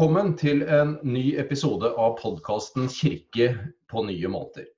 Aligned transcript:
Velkommen 0.00 0.30
til 0.40 0.62
en 0.64 0.94
ny 1.04 1.34
episode 1.36 1.90
av 2.02 2.14
podkasten 2.16 2.86
'Kirke 2.88 3.48
på 3.92 4.02
nye 4.06 4.28
måter'. 4.32 4.70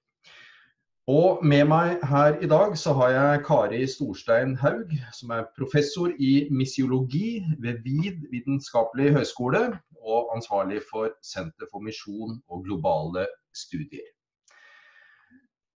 Og 1.06 1.44
med 1.46 1.68
meg 1.70 2.02
her 2.10 2.40
i 2.42 2.48
dag 2.50 2.74
så 2.78 2.90
har 2.98 3.12
jeg 3.14 3.44
Kari 3.46 3.86
Storstein 3.86 4.56
Haug, 4.58 4.90
som 5.14 5.30
er 5.30 5.46
professor 5.58 6.10
i 6.18 6.48
misiologi 6.50 7.38
ved 7.62 7.78
VID 7.86 8.26
vitenskapelig 8.34 9.12
høgskole, 9.14 9.62
og 10.02 10.34
ansvarlig 10.34 10.82
for 10.90 11.14
Senter 11.22 11.70
for 11.70 11.86
misjon 11.86 12.42
og 12.50 12.64
globale 12.66 13.28
studier. 13.54 14.10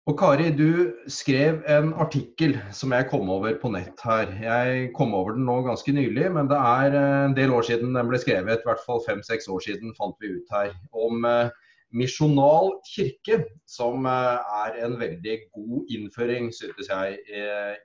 Og 0.04 0.18
Kari, 0.20 0.50
du 0.52 0.92
skrev 1.08 1.62
en 1.72 1.94
artikkel 2.04 2.58
som 2.76 2.92
jeg 2.92 3.06
kom 3.08 3.30
over 3.32 3.54
på 3.62 3.70
nett 3.72 4.02
her. 4.04 4.34
Jeg 4.36 4.90
kom 4.98 5.14
over 5.16 5.38
den 5.38 5.46
nå 5.48 5.62
ganske 5.64 5.94
nylig, 5.96 6.26
men 6.36 6.50
det 6.52 6.58
er 6.60 6.96
eh, 7.00 7.20
en 7.30 7.36
del 7.38 7.54
år 7.56 7.64
siden 7.70 7.96
den 7.96 8.10
ble 8.10 8.20
skrevet. 8.20 8.60
I 8.60 8.68
hvert 8.68 8.82
fall 8.84 9.00
fem-seks 9.06 9.48
år 9.48 9.64
siden 9.64 9.94
fant 9.96 10.18
vi 10.20 10.34
ut 10.36 10.52
her. 10.52 10.74
Om 10.92 11.24
eh, 11.30 11.54
misjonal 11.96 12.74
kirke, 12.90 13.46
som 13.64 14.04
eh, 14.12 14.58
er 14.66 14.82
en 14.84 14.98
veldig 15.00 15.38
god 15.56 15.96
innføring, 15.96 16.52
syntes 16.52 16.92
jeg, 16.92 17.24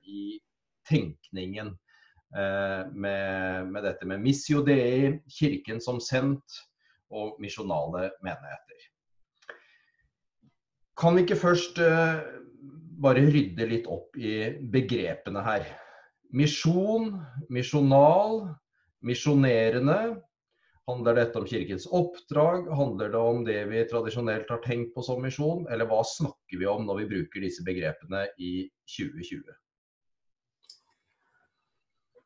i 0.03 0.41
tenkningen 0.91 1.77
med, 2.35 3.71
med, 3.71 3.79
dette 3.87 4.11
med 4.11 4.21
missio 4.21 4.65
dei, 4.67 5.21
kirken 5.39 5.79
som 5.81 6.03
sendt, 6.03 6.65
og 7.15 7.39
misjonale 7.41 8.11
menigheter. 8.27 8.68
Kan 10.99 11.15
vi 11.15 11.23
ikke 11.23 11.39
først 11.39 11.79
uh, 11.79 12.19
bare 13.03 13.23
rydde 13.29 13.67
litt 13.71 13.87
opp 13.91 14.17
i 14.19 14.51
begrepene 14.73 15.45
her? 15.47 15.69
Misjon, 16.35 17.13
misjonal, 17.55 18.43
misjonerende. 19.07 19.99
Handler 20.89 21.19
dette 21.21 21.39
om 21.39 21.47
kirkens 21.47 21.87
oppdrag? 21.95 22.67
Handler 22.75 23.13
det 23.13 23.21
om 23.21 23.45
det 23.47 23.61
vi 23.71 23.85
tradisjonelt 23.91 24.51
har 24.51 24.63
tenkt 24.65 24.95
på 24.97 25.05
som 25.07 25.23
misjon? 25.23 25.67
Eller 25.71 25.89
hva 25.89 26.01
snakker 26.03 26.61
vi 26.61 26.69
om 26.69 26.87
når 26.89 27.03
vi 27.03 27.09
bruker 27.15 27.45
disse 27.45 27.65
begrepene 27.65 28.25
i 28.41 28.53
2020? 28.97 29.55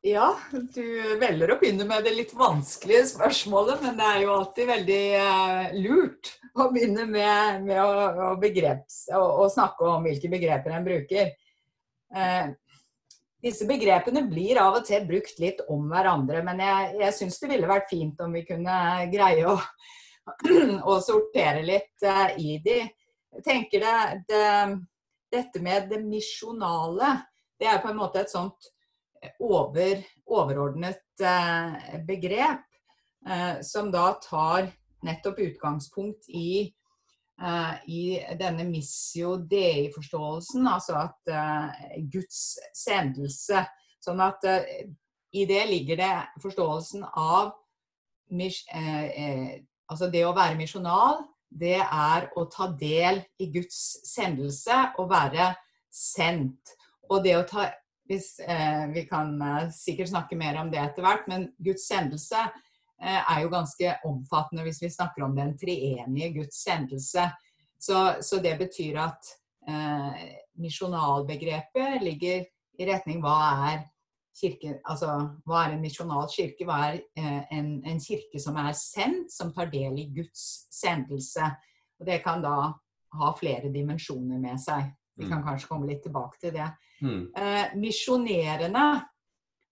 Ja, 0.03 0.33
du 0.51 0.83
velger 1.15 1.53
å 1.53 1.55
begynne 1.61 1.85
med 1.87 2.03
det 2.03 2.11
litt 2.17 2.33
vanskelige 2.35 3.05
spørsmålet, 3.13 3.85
men 3.85 3.95
det 3.95 4.07
er 4.09 4.17
jo 4.25 4.33
alltid 4.33 4.67
veldig 4.67 5.03
uh, 5.15 5.77
lurt 5.79 6.31
å 6.59 6.65
begynne 6.73 7.05
med, 7.07 7.61
med 7.63 7.79
å, 7.79 7.93
å, 8.25 8.33
begreps, 8.41 9.05
å, 9.15 9.21
å, 9.45 9.45
snakke 9.53 9.87
om 9.87 10.03
hvilke 10.03 10.27
begreper 10.33 10.75
en 10.75 10.83
bruker. 10.85 11.31
Eh, 12.13 12.51
disse 13.43 13.65
begrepene 13.69 14.25
blir 14.27 14.59
av 14.61 14.81
og 14.81 14.85
til 14.89 15.07
brukt 15.07 15.39
litt 15.41 15.63
om 15.71 15.87
hverandre, 15.89 16.43
men 16.45 16.59
jeg, 16.61 16.91
jeg 16.99 17.17
syns 17.21 17.39
det 17.39 17.53
ville 17.53 17.71
vært 17.71 17.89
fint 17.89 18.19
om 18.27 18.35
vi 18.35 18.43
kunne 18.45 18.75
greie 19.13 19.47
å, 19.49 19.55
å 20.91 20.99
sortere 21.07 21.63
litt 21.65 22.05
eh, 22.05 22.35
i 22.43 22.59
de. 22.67 22.77
Jeg 23.39 23.47
tenker 23.47 23.87
det, 23.87 23.97
det, 24.29 24.45
Dette 25.33 25.63
med 25.65 25.87
det 25.89 26.03
misjonale, 26.03 27.15
det 27.57 27.71
er 27.71 27.79
på 27.81 27.89
en 27.89 28.03
måte 28.03 28.21
et 28.21 28.29
sånt 28.29 28.72
over, 29.39 30.03
overordnet 30.25 31.21
eh, 31.21 31.99
begrep, 32.07 32.63
eh, 33.29 33.61
som 33.61 33.91
da 33.91 34.13
tar 34.23 34.69
nettopp 35.03 35.39
utgangspunkt 35.39 36.29
i, 36.29 36.73
eh, 37.41 37.73
i 37.87 38.03
denne 38.39 38.65
missio 38.67 39.35
dei-forståelsen, 39.37 40.67
altså 40.67 40.99
at 41.03 41.33
Guds 42.11 42.59
sendelse. 42.77 43.65
Sånn 44.03 44.19
at 44.23 44.43
i 45.33 45.45
det 45.47 45.61
ligger 45.69 45.99
det 45.99 46.15
forståelsen 46.43 47.05
av 47.07 47.53
altså 48.33 50.09
det 50.11 50.23
å 50.25 50.33
være 50.35 50.57
misjonal, 50.59 51.21
det 51.53 51.77
er 51.79 52.27
å 52.35 52.45
ta 52.51 52.67
del 52.79 53.21
i 53.39 53.47
Guds 53.53 53.79
sendelse 54.09 54.79
og 54.99 55.11
være 55.11 55.53
sendt. 55.93 56.73
Og 57.11 57.23
det 57.23 57.35
å 57.37 57.45
ta 57.47 57.67
hvis, 58.09 58.39
eh, 58.39 58.87
vi 58.93 59.05
kan 59.09 59.41
eh, 59.41 59.69
sikkert 59.71 60.09
snakke 60.09 60.37
mer 60.39 60.59
om 60.61 60.71
det 60.71 60.81
etter 60.81 61.05
hvert, 61.05 61.27
men 61.31 61.47
Guds 61.57 61.87
sendelse 61.87 62.41
eh, 63.01 63.21
er 63.21 63.43
jo 63.43 63.53
ganske 63.53 63.95
omfattende 64.09 64.65
hvis 64.67 64.81
vi 64.83 64.91
snakker 64.91 65.25
om 65.25 65.35
den 65.37 65.55
treenige 65.57 66.33
Guds 66.39 66.63
sendelse. 66.63 67.29
Så, 67.79 68.03
så 68.21 68.39
det 68.43 68.57
betyr 68.59 68.99
at 69.03 69.33
eh, 69.67 70.27
misjonalbegrepet 70.59 72.03
ligger 72.03 72.45
i 72.79 72.87
retning 72.89 73.21
hva 73.23 73.37
er 73.71 73.81
kirke, 74.33 74.77
altså 74.89 75.13
hva 75.45 75.65
er 75.65 75.75
en 75.75 75.83
misjonal 75.83 76.27
kirke? 76.31 76.65
Hva 76.67 76.79
er 76.89 77.01
eh, 77.19 77.41
en, 77.57 77.75
en, 77.85 78.01
kirke 78.01 78.41
som 78.41 78.57
er 78.61 78.71
sendt, 78.77 79.31
som 79.33 79.53
tar 79.53 79.71
del 79.73 79.99
i 80.01 80.09
Guds 80.15 80.67
sendelse? 80.73 81.51
Og 81.99 82.07
det 82.09 82.21
kan 82.25 82.43
da 82.43 82.73
ha 83.13 83.33
flere 83.37 83.71
dimensjoner 83.73 84.41
med 84.41 84.61
seg. 84.61 84.89
Vi 85.15 85.27
kan 85.27 85.41
mm. 85.41 85.45
kanskje 85.45 85.69
komme 85.69 85.89
litt 85.89 86.01
tilbake 86.05 86.39
til 86.41 86.55
det. 86.55 86.69
Mm. 87.03 87.21
Eh, 87.37 87.75
misjonerende, 87.77 88.87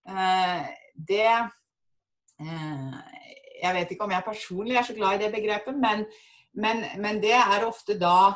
eh, 0.10 0.70
det 0.96 1.28
eh, 2.42 2.96
Jeg 3.62 3.76
vet 3.78 3.92
ikke 3.94 4.06
om 4.08 4.12
jeg 4.12 4.26
personlig 4.26 4.78
er 4.78 4.86
så 4.86 4.94
glad 4.98 5.20
i 5.20 5.24
det 5.26 5.34
begrepet, 5.34 5.78
men, 5.78 6.06
men, 6.58 6.86
men 7.02 7.22
det 7.22 7.36
er 7.38 7.68
ofte 7.68 7.98
da, 8.02 8.34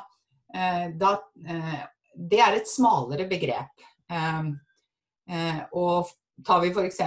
eh, 0.53 0.91
da 0.93 1.17
eh, 1.45 1.81
Det 2.15 2.39
er 2.39 2.55
et 2.55 2.69
smalere 2.69 3.27
begrep. 3.27 3.81
Eh, 4.09 5.59
og 5.73 6.07
tar 6.45 6.61
vi 6.61 6.71
f.eks. 6.71 7.01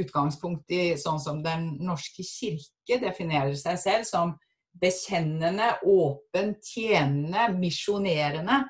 utgangspunkt 0.00 0.70
i 0.72 0.96
sånn 1.00 1.20
som 1.20 1.42
Den 1.44 1.76
norske 1.84 2.24
kirke 2.24 3.00
definerer 3.02 3.54
seg 3.58 3.78
selv 3.82 4.08
som 4.08 4.34
bekjennende, 4.76 5.70
åpen, 5.88 6.54
tjenende, 6.60 7.48
misjonerende, 7.56 8.64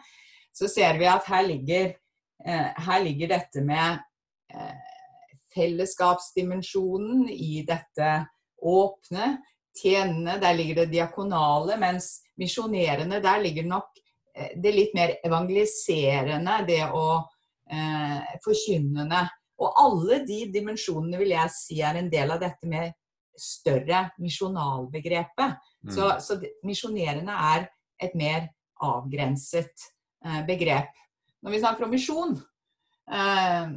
så 0.56 0.68
ser 0.72 0.96
vi 0.98 1.08
at 1.10 1.26
her 1.28 1.44
ligger, 1.44 1.92
eh, 2.46 2.68
her 2.88 3.02
ligger 3.04 3.34
dette 3.34 3.62
med 3.64 3.98
eh, 4.54 4.76
fellesskapsdimensjonen 5.56 7.28
i 7.28 7.62
dette 7.68 8.10
åpne, 8.62 9.36
tjenende. 9.76 10.38
Der 10.40 10.56
ligger 10.56 10.82
det 10.82 10.92
diakonale, 10.94 11.76
mens 11.80 12.22
misjonerende, 12.40 13.20
der 13.22 13.42
ligger 13.44 13.68
nok 13.68 14.00
eh, 14.36 14.54
det 14.56 14.72
litt 14.72 14.94
mer 14.96 15.16
evangeliserende, 15.24 16.60
det 16.68 16.84
å 16.88 17.08
eh, 17.70 18.36
forkynnende. 18.44 19.26
Og 19.60 19.80
alle 19.80 20.22
de 20.28 20.42
dimensjonene 20.52 21.20
vil 21.20 21.34
jeg 21.36 21.52
si 21.52 21.82
er 21.84 22.00
en 22.00 22.08
del 22.12 22.32
av 22.32 22.40
dette 22.40 22.68
med 22.68 22.96
større 23.36 24.06
misjonalbegrepet. 24.24 25.60
Mm. 25.84 25.92
Så, 25.92 26.08
så 26.24 26.38
misjonerende 26.64 27.36
er 27.52 27.68
et 28.00 28.16
mer 28.16 28.48
avgrenset 28.84 29.84
begrep. 30.46 30.94
Når 31.42 31.54
vi 31.54 31.60
snakker 31.62 31.86
om 31.86 31.92
misjon 31.94 32.38
eh, 33.12 33.74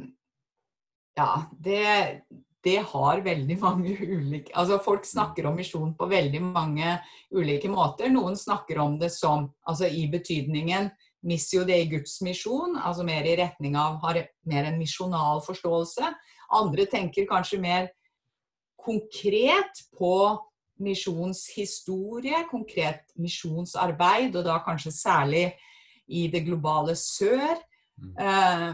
Ja, 1.18 1.28
det, 1.52 2.22
det 2.64 2.78
har 2.92 3.22
veldig 3.24 3.58
mange 3.60 3.92
ulike 3.94 4.54
Altså 4.58 4.80
folk 4.82 5.04
snakker 5.06 5.46
om 5.50 5.58
misjon 5.60 5.92
på 5.98 6.08
veldig 6.10 6.40
mange 6.44 6.96
ulike 7.34 7.70
måter. 7.70 8.10
Noen 8.12 8.38
snakker 8.38 8.80
om 8.82 8.98
det 9.00 9.12
som 9.14 9.50
altså 9.68 9.90
i 9.90 10.06
betydningen 10.10 10.90
missio 11.26 11.66
i 11.68 11.84
Guds 11.84 12.20
misjon, 12.24 12.78
altså 12.80 13.04
mer 13.04 13.26
i 13.28 13.36
retning 13.36 13.74
av 13.76 13.98
har 14.04 14.22
mer 14.48 14.70
en 14.70 14.78
misjonal 14.80 15.42
forståelse. 15.44 16.08
Andre 16.56 16.86
tenker 16.88 17.28
kanskje 17.28 17.60
mer 17.60 17.90
konkret 18.80 19.82
på 19.98 20.14
misjonshistorie, 20.80 22.46
konkret 22.48 23.04
misjonsarbeid, 23.20 24.32
og 24.32 24.46
da 24.48 24.56
kanskje 24.64 24.94
særlig 24.96 25.50
i 26.10 26.26
det 26.32 26.44
globale 26.46 26.96
sør. 26.98 27.58
Mm. 28.00 28.14
Eh, 28.26 28.70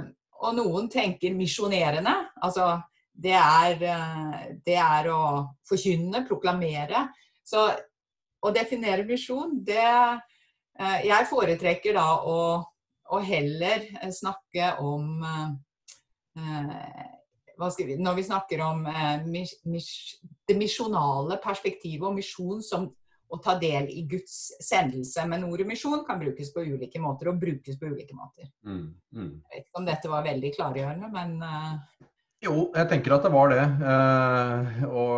og 0.46 0.56
noen 0.56 0.88
tenker 0.92 1.36
misjonerende. 1.36 2.14
Altså 2.44 2.76
det 3.16 3.34
er, 3.36 3.82
eh, 3.82 4.40
det 4.66 4.78
er, 4.80 5.10
å 5.12 5.20
forkynne, 5.68 6.24
proklamere. 6.28 7.06
Så 7.46 7.68
å 8.44 8.52
definere 8.54 9.06
misjon, 9.08 9.60
det 9.64 9.82
eh, 9.82 11.06
Jeg 11.08 11.28
foretrekker 11.30 11.96
da 11.96 12.08
å, 12.20 12.40
å 13.08 13.20
heller 13.24 13.88
snakke 14.12 14.74
om 14.84 15.24
eh, 15.24 17.06
vi, 17.56 17.96
Når 17.96 18.18
vi 18.18 18.26
snakker 18.28 18.62
om 18.66 18.84
eh, 18.90 19.24
mis, 19.24 19.56
mis, 19.64 19.88
det 20.48 20.58
misjonale 20.58 21.40
perspektivet 21.42 22.04
og 22.08 22.18
misjon 22.18 22.62
som 22.62 22.90
å 23.28 23.38
ta 23.42 23.56
del 23.58 23.88
i 23.90 24.04
Guds 24.08 24.36
sendelse. 24.62 25.24
Men 25.28 25.46
ordet 25.48 25.66
misjon 25.68 26.04
kan 26.06 26.20
brukes 26.20 26.52
på 26.54 26.64
ulike 26.66 27.00
måter, 27.02 27.30
og 27.32 27.40
brukes 27.42 27.78
på 27.78 27.90
ulike 27.90 28.16
måter. 28.16 28.50
Mm, 28.66 28.90
mm. 29.16 29.32
Jeg 29.46 29.54
vet 29.54 29.64
ikke 29.64 29.80
om 29.80 29.88
dette 29.88 30.12
var 30.12 30.26
veldig 30.26 30.52
klargjørende, 30.58 31.10
men 31.14 31.40
uh... 31.42 32.12
Jo, 32.44 32.68
jeg 32.76 32.86
tenker 32.90 33.14
at 33.16 33.24
det 33.24 33.32
var 33.32 33.50
det. 33.50 33.62
Uh, 33.80 34.84
og, 34.90 35.14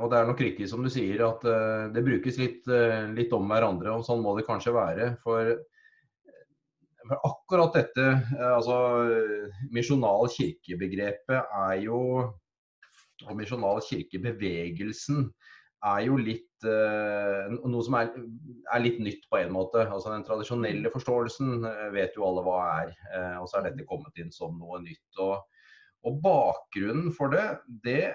og, 0.00 0.06
det 0.10 0.18
er 0.18 0.30
nok 0.30 0.42
riktig 0.42 0.68
som 0.70 0.82
du 0.82 0.90
sier, 0.90 1.20
at 1.26 1.44
uh, 1.46 1.86
det 1.94 2.02
brukes 2.06 2.40
litt, 2.40 2.64
litt, 3.14 3.34
om 3.36 3.52
hverandre. 3.52 3.92
Og 3.94 4.06
sånn 4.06 4.24
må 4.24 4.34
det 4.38 4.46
kanskje 4.48 4.74
være. 4.74 5.10
For, 5.22 5.52
for 7.04 7.28
akkurat 7.30 7.76
dette, 7.76 8.08
altså 8.48 8.78
misjonal 9.76 10.30
kirkebegrepet 10.32 11.52
er 11.68 11.76
jo 11.84 12.00
Og 13.28 13.36
misjonal 13.38 13.78
kirkebevegelsen 13.84 15.28
er 15.84 16.02
jo 16.06 16.16
litt 16.20 16.66
uh, 16.66 17.50
noe 17.52 17.84
som 17.84 17.96
er, 17.98 18.10
er, 18.72 18.82
litt 18.82 19.00
nytt 19.02 19.26
på 19.30 19.40
en 19.40 19.52
måte. 19.54 19.84
Altså 19.84 20.12
Den 20.12 20.26
tradisjonelle 20.26 20.92
forståelsen 20.94 21.66
vet 21.94 22.16
jo 22.16 22.26
alle 22.28 22.44
hva 22.46 22.58
er, 22.80 22.92
uh, 23.12 23.38
og 23.42 23.48
så 23.50 23.60
er 23.60 23.70
dette 23.70 23.88
kommet 23.88 24.20
inn 24.20 24.32
som 24.34 24.56
noe 24.60 24.80
nytt. 24.84 25.06
Og, 25.22 25.40
og 26.04 26.20
bakgrunnen 26.24 27.12
for 27.16 27.34
det, 27.34 27.46
det 27.84 28.14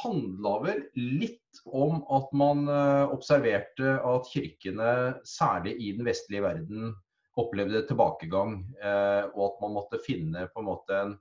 handla 0.00 0.54
vel 0.64 0.84
litt 0.96 1.62
om 1.68 2.00
at 2.14 2.30
man 2.36 2.64
uh, 2.70 3.10
observerte 3.14 3.98
at 3.98 4.30
kirkene, 4.32 4.92
særlig 5.28 5.76
i 5.78 5.92
den 5.98 6.06
vestlige 6.08 6.46
verden, 6.46 6.94
opplevde 7.34 7.80
tilbakegang. 7.88 8.60
og 9.34 9.40
at 9.42 9.56
man 9.58 9.72
måtte 9.74 9.98
finne 9.98 10.44
på 10.54 10.60
en 10.62 10.68
måte 10.68 10.94
en 10.94 11.16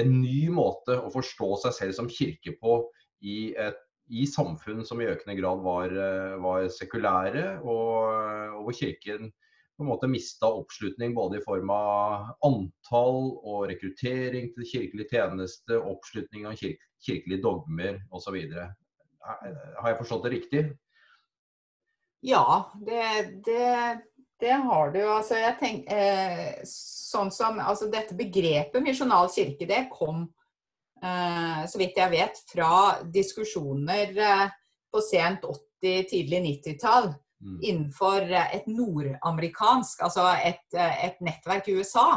en 0.00 0.10
ny 0.20 0.48
måte 0.54 0.96
å 0.98 1.10
forstå 1.12 1.50
seg 1.64 1.76
selv 1.78 1.96
som 1.98 2.10
kirke 2.10 2.54
på 2.60 2.78
i, 3.24 3.54
et, 3.54 3.78
i 4.08 4.26
samfunn 4.28 4.84
som 4.84 5.00
i 5.00 5.08
økende 5.08 5.36
grad 5.38 5.62
var, 5.64 5.92
eh, 5.92 6.36
var 6.42 6.68
sekulære, 6.72 7.46
og, 7.62 8.12
og, 8.56 8.60
hvor 8.66 8.76
kirken 8.76 9.32
på 9.74 9.82
en 9.82 9.90
måte 9.90 10.06
mista 10.10 10.46
oppslutning 10.46 11.16
både 11.16 11.40
i 11.40 11.44
form 11.44 11.72
av 11.74 12.28
antall 12.46 13.20
og 13.42 13.64
rekruttering 13.72 14.52
til 14.54 14.68
kirkelig 14.70 15.08
tjeneste, 15.10 15.80
oppslutning 15.80 16.46
av 16.46 16.54
kirke, 16.60 16.84
kirkelige 17.04 17.42
dogmer 17.42 17.98
osv. 18.14 18.38
Har 19.24 19.88
jeg 19.88 19.98
forstått 19.98 20.28
det 20.28 20.34
riktig? 20.36 20.62
Ja, 22.24 22.44
det, 22.86 23.02
det 23.44 23.64
det 24.44 24.52
har 24.52 24.90
du. 24.90 25.00
altså 25.08 25.38
jeg 25.38 25.56
tenk, 25.60 25.90
eh, 25.92 26.62
sånn 26.68 27.30
som, 27.32 27.60
altså 27.62 27.88
Dette 27.92 28.16
begrepet 28.18 28.82
misjonal 28.82 29.30
kirke 29.32 29.68
det 29.70 29.86
kom, 29.92 30.26
eh, 30.26 30.43
så 31.68 31.80
vidt 31.80 31.98
jeg 32.00 32.12
vet, 32.12 32.38
fra 32.48 32.74
diskusjoner 33.12 34.14
eh, 34.16 34.46
på 34.94 35.02
sent 35.02 35.44
80-, 35.44 36.06
tidlig 36.10 36.40
90-tall 36.44 37.10
mm. 37.44 37.58
innenfor 37.62 38.30
et 38.30 38.66
nordamerikansk, 38.70 40.02
altså 40.06 40.28
et, 40.38 40.64
eh, 40.76 41.04
et, 41.08 41.20
nettverk 41.24 41.68
i 41.68 41.76
USA 41.80 42.08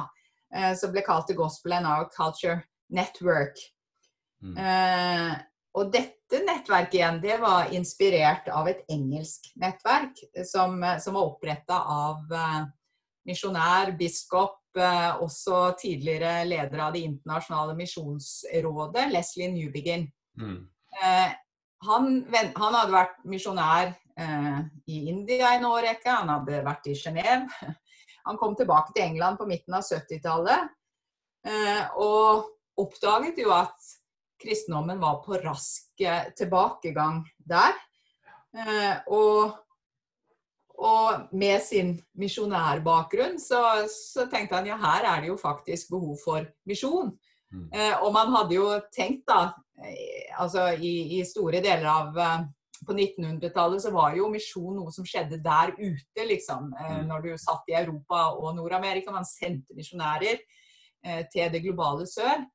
eh, 0.54 0.74
som 0.78 0.94
ble 0.94 1.04
kalt 1.06 1.28
The 1.28 1.38
Gospel 1.38 1.78
and 1.80 1.90
Our 1.90 2.08
Culture 2.14 2.62
Network. 2.94 3.60
Mm. 4.44 4.56
Eh, 4.58 5.34
og 5.78 5.92
dette 5.94 6.42
nettverket 6.46 6.98
igjen, 6.98 7.20
det 7.22 7.38
var 7.42 7.74
inspirert 7.76 8.48
av 8.54 8.70
et 8.70 8.86
engelsk 8.94 9.52
nettverk 9.62 10.18
som, 10.48 10.80
som 11.02 11.18
var 11.18 11.34
oppretta 11.34 11.82
av 11.94 12.34
eh, 12.34 12.64
misjonær, 13.28 13.94
biskop, 14.00 14.62
eh, 14.67 14.67
også 15.24 15.74
tidligere 15.80 16.46
leder 16.48 16.84
av 16.86 16.94
Det 16.94 17.04
internasjonale 17.08 17.76
misjonsrådet, 17.78 19.08
Leslie 19.14 19.52
Newbegin. 19.54 20.08
Mm. 20.40 20.60
Eh, 21.02 21.32
han, 21.88 22.08
han, 22.34 22.74
hadde 22.74 22.94
vært 22.94 23.20
misjonær 23.30 23.92
eh, 24.18 24.60
i 24.90 25.04
India 25.12 25.54
en 25.56 25.68
årrekke, 25.70 26.10
han 26.10 26.32
hadde 26.34 26.64
vært 26.66 26.90
i 26.90 26.96
Genéve. 26.98 27.46
Han 28.28 28.36
kom 28.36 28.58
tilbake 28.60 28.92
til 28.92 29.06
England 29.06 29.38
på 29.40 29.46
midten 29.48 29.78
av 29.78 29.86
70-tallet 29.88 30.66
eh, 31.48 31.84
og 31.96 32.50
oppdaget 32.76 33.40
jo 33.40 33.54
at 33.56 33.92
kristendommen 34.42 35.00
var 35.00 35.22
på 35.24 35.38
rask 35.40 36.02
eh, 36.04 36.28
tilbakegang 36.36 37.22
der. 37.40 37.78
Eh, 38.58 39.00
og, 39.08 39.56
og 40.78 41.32
med 41.34 41.62
sin 41.66 41.96
misjonærbakgrunn 42.22 43.40
så, 43.42 43.62
så, 43.90 44.28
tenkte 44.30 44.60
han 44.60 44.68
ja, 44.70 44.78
her 44.78 45.08
er 45.10 45.24
det 45.24 45.32
jo 45.32 45.38
faktisk 45.42 45.90
behov 45.90 46.20
for 46.22 46.46
misjon. 46.70 47.10
Mm. 47.54 47.70
Eh, 47.74 47.96
og 48.04 48.12
man 48.14 48.30
hadde 48.36 48.58
jo 48.58 48.68
tenkt 48.94 49.26
da, 49.30 49.56
altså 50.38 50.70
i, 50.78 51.18
i 51.18 51.24
store 51.26 51.64
deler 51.66 51.90
av 51.90 52.22
på 52.86 52.94
1900-tallet 52.94 53.82
så 53.82 53.92
var 53.94 54.14
jo 54.20 54.30
misjon 54.30 54.76
noe 54.78 54.94
som 54.94 55.06
skjedde 55.08 55.40
der 55.42 55.74
ute, 55.80 56.26
liksom. 56.30 56.70
Mm. 56.76 57.08
Når 57.10 57.26
du 57.26 57.32
satt 57.42 57.66
i 57.72 57.78
Europa 57.80 58.28
og 58.38 58.54
Nord-Amerika. 58.58 59.10
Man 59.14 59.26
sendte 59.26 59.74
misjonærer 59.78 60.44
til 61.34 61.50
det 61.54 61.64
globale 61.64 62.06
sør. 62.10 62.46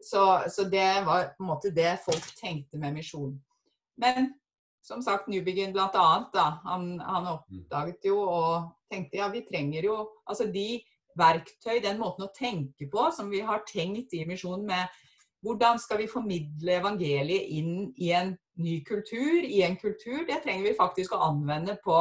Så, 0.00 0.24
så, 0.48 0.64
det 0.64 1.04
var 1.04 1.32
på 1.36 1.44
en 1.44 1.50
måte 1.50 1.74
det 1.74 1.98
folk 2.04 2.24
tenkte 2.38 2.80
med 2.80 2.96
misjon. 2.96 3.34
Men 4.00 4.32
som 4.88 5.02
sagt, 5.04 5.28
Newbegin 5.28 5.74
bl.a. 5.76 6.06
Han, 6.64 6.86
han 7.00 7.32
oppdaget 7.34 8.08
jo 8.08 8.22
og 8.24 8.70
tenkte 8.90 9.20
ja, 9.20 9.28
vi 9.32 9.44
trenger 9.48 9.84
jo 9.90 9.98
altså 10.24 10.48
de 10.52 10.80
verktøy, 11.18 11.80
den 11.84 12.00
måten 12.00 12.26
å 12.26 12.32
tenke 12.34 12.88
på 12.90 13.08
som 13.14 13.30
vi 13.32 13.42
har 13.44 13.66
tenkt 13.68 14.14
i 14.16 14.24
misjonen 14.28 14.66
med 14.68 15.04
hvordan 15.44 15.78
skal 15.78 16.00
vi 16.00 16.10
formidle 16.10 16.78
evangeliet 16.80 17.50
inn 17.54 17.90
i 18.00 18.10
en 18.16 18.32
ny 18.58 18.80
kultur, 18.86 19.44
i 19.44 19.62
en 19.62 19.76
kultur, 19.78 20.24
det 20.26 20.40
trenger 20.42 20.66
vi 20.66 20.78
faktisk 20.78 21.14
å 21.14 21.22
anvende 21.28 21.78
på 21.84 22.00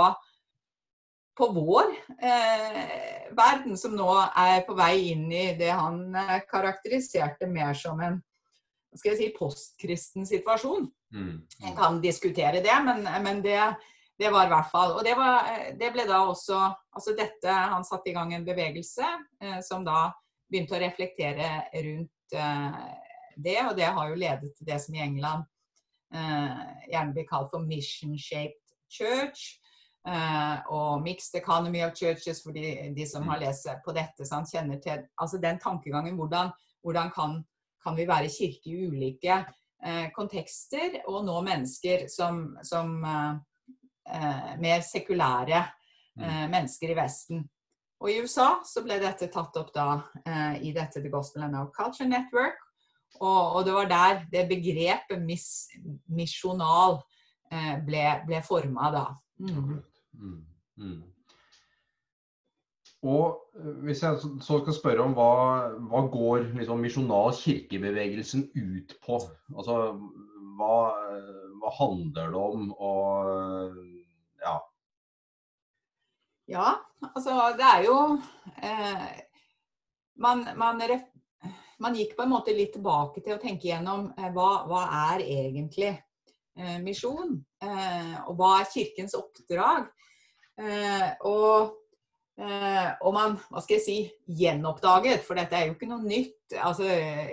på 1.38 1.48
vår 1.54 1.92
eh, 2.18 3.28
verden, 3.38 3.76
som 3.78 3.94
nå 3.94 4.10
er 4.26 4.64
på 4.66 4.74
vei 4.78 5.12
inn 5.12 5.28
i 5.30 5.52
det 5.60 5.70
han 5.70 6.16
eh, 6.18 6.40
karakteriserte 6.50 7.46
mer 7.52 7.78
som 7.78 8.02
en 8.02 8.18
skal 8.98 9.14
jeg 9.14 9.20
si, 9.20 9.28
postkristen 9.36 10.28
situasjon. 10.28 10.90
Mm. 11.14 11.36
En 11.64 11.78
kan 11.78 12.02
diskutere 12.04 12.62
det, 12.64 12.76
men, 12.86 13.06
men 13.24 13.42
det, 13.46 13.60
det, 14.20 14.32
var 14.34 14.48
i 14.48 14.52
hvert 14.52 14.72
fall 14.74 14.98
Og 14.98 15.06
det, 15.08 15.14
var, 15.16 15.46
det, 15.80 15.92
ble 15.96 16.04
da 16.04 16.18
også 16.28 16.58
Altså 16.92 17.14
dette 17.16 17.48
Han 17.48 17.86
satte 17.88 18.12
i 18.12 18.16
gang 18.18 18.34
en 18.36 18.44
bevegelse 18.44 19.08
eh, 19.40 19.62
som 19.64 19.86
da 19.88 20.10
begynte 20.52 20.76
å 20.76 20.82
reflektere 20.84 21.48
rundt 21.72 22.36
eh, 22.36 22.82
det, 23.38 23.56
og 23.70 23.78
det 23.78 23.88
har 23.94 24.10
jo 24.10 24.20
ledet 24.20 24.52
til 24.58 24.68
det 24.68 24.82
som 24.84 24.98
i 24.98 25.04
England 25.06 25.48
eh, 26.12 26.60
gjerne 26.92 27.16
blir 27.16 27.28
kalt 27.30 27.54
for 27.54 27.64
mission 27.64 28.18
shaped 28.20 28.60
church. 28.92 29.60
Uh, 30.08 30.64
og 30.72 31.02
Mixed 31.04 31.36
Economy 31.36 31.82
of 31.84 31.92
Churches, 31.92 32.40
for 32.44 32.56
de, 32.56 32.94
de 32.96 33.08
som 33.08 33.28
har 33.28 33.42
mm. 33.42 33.44
lest 33.44 33.68
på 33.84 33.92
dette, 33.92 34.24
sant, 34.26 34.48
kjenner 34.48 34.80
til 34.80 35.02
altså 35.20 35.40
den 35.44 35.60
tankegangen. 35.60 36.16
Hvordan, 36.16 36.54
hvordan 36.82 37.12
kan, 37.12 37.42
kan, 37.84 37.96
vi 37.98 38.08
være 38.08 38.32
kirke 38.32 38.72
i 38.72 38.88
ulike 38.88 39.38
eh, 39.86 40.08
kontekster 40.16 41.02
og 41.08 41.26
nå 41.28 41.38
mennesker 41.46 42.08
som, 42.12 42.58
som 42.66 42.98
eh, 43.06 44.54
mer 44.62 44.86
sekulære 44.86 45.62
eh, 46.20 46.46
mennesker 46.52 46.94
i 46.94 46.98
Vesten. 46.98 47.44
Og 47.98 48.12
I 48.14 48.20
USA 48.22 48.60
så 48.68 48.84
ble 48.86 49.00
dette 49.02 49.30
tatt 49.34 49.56
opp 49.58 49.72
da 49.74 49.88
i 50.62 50.70
dette 50.70 51.02
The 51.02 51.10
Gospel 51.10 51.48
and 51.48 51.58
Our 51.58 51.72
Culture 51.74 52.06
Network. 52.06 52.60
Og, 53.18 53.56
og 53.58 53.66
det 53.66 53.74
var 53.74 53.90
der 53.90 54.20
det 54.30 54.44
begrepet 54.52 55.24
mis, 55.26 55.48
misjonal 56.06 57.00
ble, 57.88 58.04
ble 58.30 58.44
forma 58.46 58.92
da. 58.94 59.06
Mm. 59.42 59.80
Mm. 60.78 61.02
Og 63.06 63.38
eh, 63.60 63.76
hvis 63.86 64.02
jeg 64.04 64.18
så 64.22 64.62
skal 64.62 64.74
spørre 64.74 65.06
om 65.06 65.14
hva, 65.18 65.34
hva 65.90 66.06
går 66.14 66.50
liksom 66.58 66.82
misjonal 66.82 67.36
kirkebevegelsen 67.38 68.48
ut 68.56 68.96
på? 69.06 69.20
Altså 69.54 69.78
hva, 70.58 70.74
hva 71.62 71.76
handler 71.78 72.34
det 72.34 72.42
om? 72.42 72.72
Og 72.74 73.78
ja. 74.42 74.58
Ja, 76.48 76.74
altså 77.14 77.54
det 77.60 77.68
er 77.68 77.86
jo 77.86 77.96
eh, 78.64 79.08
man, 80.16 80.46
man, 80.56 80.82
man, 81.78 81.96
gikk 81.96 82.16
på 82.18 82.24
en 82.24 82.32
måte 82.32 82.56
litt 82.56 82.74
tilbake 82.78 83.22
til 83.22 83.36
å 83.36 83.42
tenke 83.42 83.70
gjennom 83.70 84.10
eh, 84.18 84.30
hva, 84.34 84.64
hva 84.70 84.86
er 85.12 85.26
egentlig 85.26 85.92
eh, 85.92 86.78
misjon? 86.84 87.36
Eh, 87.62 88.16
og 88.26 88.40
hva 88.40 88.54
er 88.62 88.72
kirkens 88.72 89.18
oppdrag? 89.18 89.90
Eh, 90.58 91.10
og, 91.30 91.76
og 92.38 93.14
man 93.16 93.32
hva 93.50 93.62
skal 93.64 93.80
jeg 93.80 93.82
si, 93.82 93.96
gjenoppdaget, 94.38 95.24
for 95.26 95.40
dette 95.40 95.58
er 95.58 95.68
jo 95.68 95.74
ikke 95.74 95.90
noe 95.90 96.06
nytt. 96.06 96.36
Altså, 96.54 96.86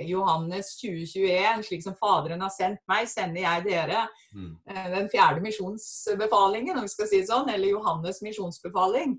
Johannes 0.08 0.70
2021, 0.80 1.66
slik 1.68 1.84
som 1.84 1.96
Faderen 1.98 2.40
har 2.40 2.52
sendt 2.54 2.80
meg, 2.90 3.10
sender 3.12 3.44
jeg 3.44 3.66
dere. 3.66 4.06
Mm. 4.32 4.54
Eh, 4.70 4.86
den 4.94 5.10
fjerde 5.12 5.44
misjonsbefalingen, 5.44 6.78
om 6.80 6.88
vi 6.88 6.94
skal 6.94 7.10
si 7.10 7.20
det 7.20 7.28
sånn, 7.28 7.52
eller 7.52 7.74
Johannes 7.74 8.22
misjonsbefaling. 8.24 9.18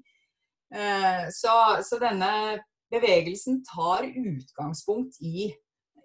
Så, 1.32 1.52
så, 1.86 1.98
denne 2.02 2.32
bevegelsen 2.92 3.62
tar 3.64 4.08
utgangspunkt 4.10 5.22
i, 5.22 5.52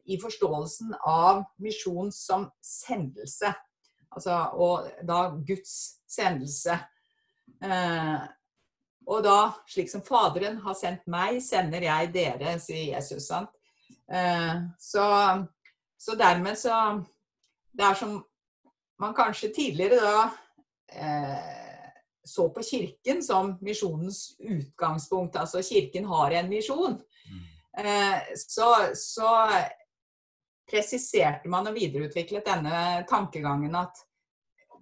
i 0.05 0.19
forståelsen 0.21 0.93
av 1.09 1.43
misjon 1.65 2.13
som 2.15 2.45
sendelse. 2.63 3.51
Altså, 4.11 4.37
og 4.59 4.91
da 5.07 5.23
Guds 5.47 5.75
sendelse. 6.11 6.77
Eh, 7.63 8.21
og 9.11 9.25
da, 9.27 9.39
slik 9.67 9.91
som 9.91 10.05
Faderen 10.07 10.61
har 10.65 10.77
sendt 10.79 11.09
meg, 11.11 11.41
sender 11.43 11.83
jeg 11.83 12.13
dere, 12.15 12.55
sier 12.63 12.95
Jesus. 12.95 13.27
sant? 13.27 13.51
Eh, 14.11 14.61
så, 14.79 15.07
så, 15.99 16.15
dermed 16.19 16.59
så 16.59 16.75
Det 17.71 17.85
er 17.87 17.95
som 17.95 18.17
man 19.01 19.15
kanskje 19.15 19.53
tidligere 19.55 19.99
da 20.03 20.23
eh, 20.93 21.91
så 22.27 22.49
på 22.53 22.63
Kirken 22.63 23.23
som 23.25 23.55
misjonens 23.65 24.37
utgangspunkt. 24.39 25.39
Altså 25.41 25.63
Kirken 25.63 26.05
har 26.11 26.37
en 26.37 26.51
misjon. 26.51 26.99
Mm. 27.31 27.45
Eh, 27.85 28.35
så, 28.37 28.71
så 28.95 29.31
presiserte 30.71 31.51
man 31.51 31.67
og 31.71 31.75
videreutviklet 31.79 32.47
denne 32.47 33.05
tankegangen 33.11 33.75
at 33.79 34.05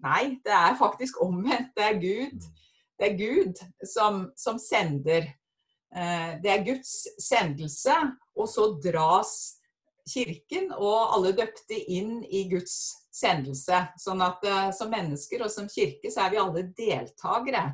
nei, 0.04 0.38
det 0.44 0.54
er 0.54 0.76
faktisk 0.78 1.23
omvendt. 1.25 1.73
Det 1.76 1.87
er 1.87 2.02
Gud, 2.02 2.49
det 2.98 3.10
er 3.10 3.18
Gud 3.18 3.60
som, 3.86 4.26
som 4.36 4.58
sender. 4.58 5.28
Eh, 5.94 6.32
det 6.42 6.50
er 6.50 6.64
Guds 6.66 6.94
sendelse, 7.22 7.94
og 8.36 8.50
så 8.50 8.72
dras 8.82 9.58
kirken 10.08 10.70
og 10.72 11.14
alle 11.16 11.34
døpte 11.36 11.76
inn 11.92 12.22
i 12.24 12.46
Guds 12.50 12.78
sendelse. 13.14 13.82
Sånn 14.00 14.22
at 14.24 14.44
uh, 14.46 14.68
som 14.74 14.90
mennesker 14.92 15.42
og 15.44 15.52
som 15.52 15.68
kirke 15.68 16.10
så 16.12 16.24
er 16.24 16.32
vi 16.32 16.40
alle 16.40 16.64
deltakere 16.76 17.64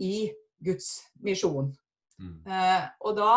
i 0.00 0.28
Guds 0.62 0.92
misjon. 1.24 1.72
Mm. 2.20 2.36
Uh, 2.46 2.84
og 3.08 3.16
da, 3.18 3.32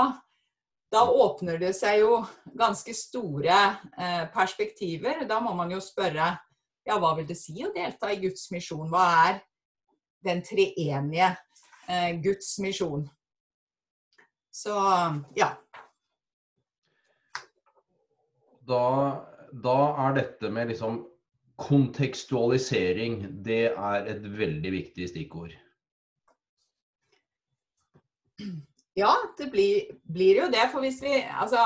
da, 0.94 1.06
åpner 1.10 1.58
det 1.62 1.72
seg 1.78 2.04
jo 2.04 2.20
ganske 2.60 2.94
store 2.98 3.60
perspektiver. 4.36 5.24
Da 5.30 5.40
må 5.42 5.56
man 5.58 5.74
jo 5.74 5.82
spørre 5.82 6.36
ja, 6.84 7.00
hva 7.00 7.14
vil 7.18 7.28
det 7.28 7.40
si 7.40 7.56
å 7.64 7.72
delta 7.74 8.12
i 8.12 8.20
Guds 8.22 8.50
misjon? 8.54 8.92
Hva 8.92 9.08
er 9.30 9.42
den 10.24 10.44
treenige 10.46 11.34
Guds 12.24 12.56
misjon? 12.64 13.10
Så 14.54 14.74
ja 15.36 15.50
da, 18.68 18.84
da 19.52 19.80
er 20.08 20.16
dette 20.20 20.52
med 20.52 20.72
liksom 20.72 21.04
kontekstualisering, 21.64 23.22
det 23.46 23.66
er 23.72 24.08
et 24.10 24.24
veldig 24.40 24.72
viktig 24.74 25.10
stikkord. 25.12 25.54
Ja, 28.98 29.14
det 29.38 29.50
blir, 29.54 29.94
blir 30.10 30.44
jo 30.44 30.48
det. 30.54 30.66
For 30.72 30.84
hvis 30.84 31.00
vi 31.02 31.14
Altså 31.22 31.62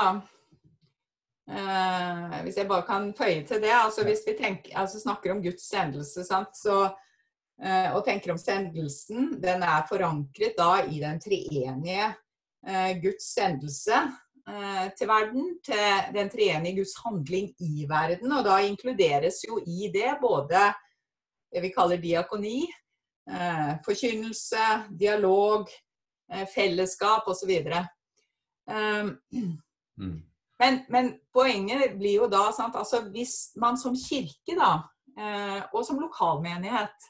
eh, 1.48 2.36
Hvis 2.44 2.56
jeg 2.56 2.68
bare 2.68 2.86
kan 2.86 3.10
føye 3.16 3.42
til 3.48 3.60
det. 3.64 3.72
altså 3.72 4.04
Hvis 4.04 4.22
vi 4.26 4.36
tenker, 4.38 4.76
altså 4.78 5.00
snakker 5.00 5.32
om 5.32 5.42
Guds 5.42 5.68
sendelse, 5.68 6.24
sant, 6.24 6.56
så, 6.56 6.84
eh, 6.84 6.96
og 7.58 8.04
tenker 8.06 8.30
om 8.30 8.38
sendelsen, 8.38 9.32
den 9.42 9.64
er 9.66 9.86
forankret 9.88 10.54
da 10.54 10.84
i 10.86 11.00
den 11.02 11.16
treenige 11.18 12.04
eh, 12.62 12.92
Guds 13.02 13.32
sendelse. 13.34 13.98
Eh, 14.48 14.90
til 14.96 15.08
verden, 15.08 15.58
til 15.64 16.14
den 16.14 16.30
treenige 16.32 16.76
Guds 16.76 16.94
handling 17.04 17.50
i 17.60 17.84
verden. 17.88 18.32
Og 18.32 18.44
da 18.44 18.56
inkluderes 18.64 19.42
jo 19.48 19.58
i 19.66 19.90
det 19.92 20.14
både 20.22 20.70
det 21.52 21.62
vi 21.62 21.72
kaller 21.72 22.00
diakoni, 22.00 22.62
eh, 23.28 23.72
forkynnelse, 23.84 24.64
dialog, 25.00 25.68
eh, 26.32 26.46
fellesskap 26.54 27.28
osv. 27.28 27.52
Mm. 28.68 30.22
Men, 30.60 30.80
men, 30.88 31.20
poenget 31.32 31.98
blir 31.98 32.14
jo 32.14 32.26
da 32.28 32.50
sant, 32.52 32.76
altså 32.76 33.00
Hvis 33.12 33.52
man 33.56 33.76
som 33.76 33.94
kirke, 33.96 34.56
da, 34.56 34.82
og 35.72 35.86
som 35.86 36.00
lokalmenighet 36.00 37.06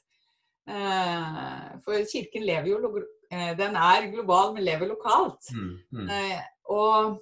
For 0.68 2.04
kirken 2.10 2.44
lever 2.44 2.66
jo 2.68 2.90
den 3.56 3.76
er 3.76 4.10
global, 4.12 4.50
men 4.54 4.66
lever 4.66 4.90
lokalt. 4.90 5.48
Mm, 5.54 5.78
mm. 5.92 6.10
og 6.76 7.16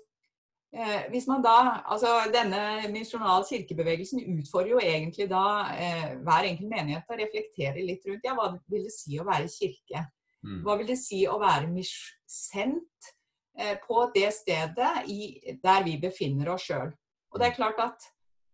Eh, 0.77 1.07
hvis 1.09 1.25
man 1.31 1.41
da, 1.45 1.83
altså 1.89 2.09
Denne 2.35 2.89
misjonale 2.93 3.45
kirkebevegelsen 3.49 4.21
utfordrer 4.35 4.75
jo 4.75 4.81
egentlig 4.83 5.29
da 5.31 5.45
eh, 5.73 6.11
hver 6.27 6.49
enkelt 6.51 6.69
menighet 6.69 7.07
til 7.07 7.15
å 7.15 7.21
reflektere 7.23 7.85
litt 7.87 8.05
rundt 8.05 8.27
ja, 8.27 8.35
hva 8.37 8.51
vil 8.69 8.85
det 8.85 8.93
si 8.93 9.17
å 9.17 9.25
være 9.25 9.49
kirke. 9.53 10.03
Mm. 10.45 10.59
Hva 10.67 10.77
vil 10.77 10.91
det 10.91 10.99
si 11.01 11.23
å 11.31 11.39
være 11.41 11.87
sendt 12.29 13.09
eh, 13.57 13.79
på 13.87 14.05
det 14.15 14.29
stedet 14.37 14.93
i, 15.09 15.31
der 15.63 15.87
vi 15.87 15.97
befinner 16.03 16.53
oss 16.53 16.69
sjøl. 16.69 16.93
Og 17.33 17.41
det 17.41 17.49
er 17.49 17.57
klart 17.57 17.81
at 17.81 18.11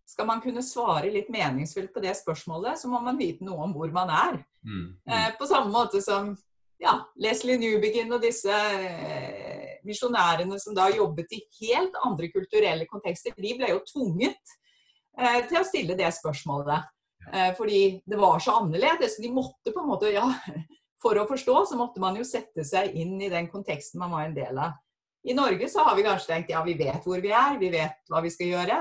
skal 0.07 0.29
man 0.29 0.45
kunne 0.45 0.63
svare 0.63 1.11
litt 1.11 1.31
meningsfullt 1.33 1.91
på 1.95 2.05
det 2.05 2.15
spørsmålet, 2.21 2.79
så 2.79 2.91
må 2.93 3.01
man 3.03 3.19
vite 3.19 3.43
noe 3.47 3.67
om 3.67 3.75
hvor 3.75 3.91
man 3.95 4.13
er. 4.13 4.43
Mm. 4.63 4.87
Mm. 5.07 5.13
Eh, 5.13 5.29
på 5.39 5.47
samme 5.51 5.73
måte 5.75 6.03
som 6.03 6.33
ja, 6.83 6.97
Leslie 7.23 7.59
Newbegin 7.61 8.11
og 8.15 8.23
disse 8.23 8.53
eh, 8.53 9.79
misjonærene 9.87 10.59
som 10.63 10.75
da 10.77 10.89
jobbet 10.93 11.35
i 11.37 11.43
helt 11.63 11.97
andre 12.07 12.31
kulturelle 12.33 12.89
kontekster, 12.91 13.35
de 13.39 13.55
ble 13.59 13.71
jo 13.71 13.83
tvunget 13.87 14.55
eh, 15.19 15.41
til 15.49 15.61
å 15.61 15.67
stille 15.67 15.99
det 15.99 16.11
spørsmålet. 16.19 16.91
Eh, 17.31 17.51
fordi 17.59 17.83
det 18.07 18.19
var 18.19 18.43
så 18.43 18.59
annerledes. 18.63 19.21
De 19.23 19.31
måtte 19.31 19.71
på 19.71 19.83
en 19.83 19.91
måte, 19.93 20.13
ja, 20.15 20.27
For 21.03 21.19
å 21.19 21.27
forstå 21.27 21.55
så 21.67 21.75
måtte 21.75 21.99
man 21.99 22.15
jo 22.15 22.23
sette 22.23 22.63
seg 22.63 22.93
inn 22.95 23.17
i 23.19 23.31
den 23.31 23.49
konteksten 23.51 23.99
man 23.99 24.13
var 24.15 24.29
en 24.29 24.37
del 24.37 24.59
av. 24.63 24.77
I 25.27 25.35
Norge 25.35 25.67
så 25.71 25.83
har 25.83 25.97
vi 25.99 26.05
kanskje 26.07 26.29
tenkt 26.29 26.53
ja, 26.53 26.61
vi 26.63 26.77
vet 26.79 27.03
hvor 27.03 27.19
vi 27.23 27.33
er, 27.35 27.57
vi 27.59 27.71
vet 27.75 28.07
hva 28.11 28.21
vi 28.23 28.31
skal 28.31 28.53
gjøre. 28.53 28.77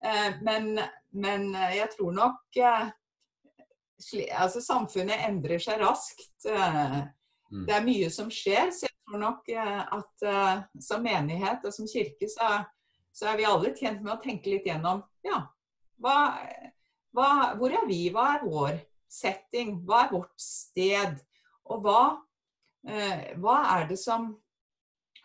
Eh, 0.00 0.38
men, 0.48 0.70
men 1.12 1.44
jeg 1.76 1.90
tror 1.92 2.16
nok 2.16 2.62
altså 4.36 4.62
Samfunnet 4.62 5.24
endrer 5.28 5.62
seg 5.62 5.80
raskt. 5.82 6.46
Eh, 6.48 6.98
mm. 7.52 7.64
Det 7.68 7.76
er 7.76 7.86
mye 7.86 8.10
som 8.12 8.30
skjer. 8.32 8.70
så 8.74 8.88
jeg 8.88 8.94
tror 9.06 9.22
nok 9.22 9.50
eh, 9.52 9.80
at 9.98 10.26
uh, 10.26 10.62
som 10.80 11.02
menighet 11.04 11.64
og 11.66 11.74
som 11.74 11.88
kirke 11.90 12.28
så, 12.30 12.62
så, 13.12 13.30
er 13.32 13.40
vi 13.40 13.48
alle 13.48 13.74
tjent 13.76 14.02
med 14.02 14.14
å 14.14 14.20
tenke 14.22 14.52
litt 14.52 14.68
gjennom 14.68 15.02
ja, 15.26 15.42
hva, 16.02 16.16
hva, 17.14 17.30
hvor 17.58 17.74
er 17.74 17.86
vi? 17.88 18.04
Hva 18.14 18.28
er 18.36 18.46
vår 18.46 18.78
setting? 19.10 19.80
Hva 19.86 20.06
er 20.06 20.14
vårt 20.14 20.38
sted? 20.40 21.18
Og 21.70 21.84
hva, 21.84 22.00
hva 23.38 23.58
er 23.76 23.84
det 23.92 24.00
som 24.00 24.32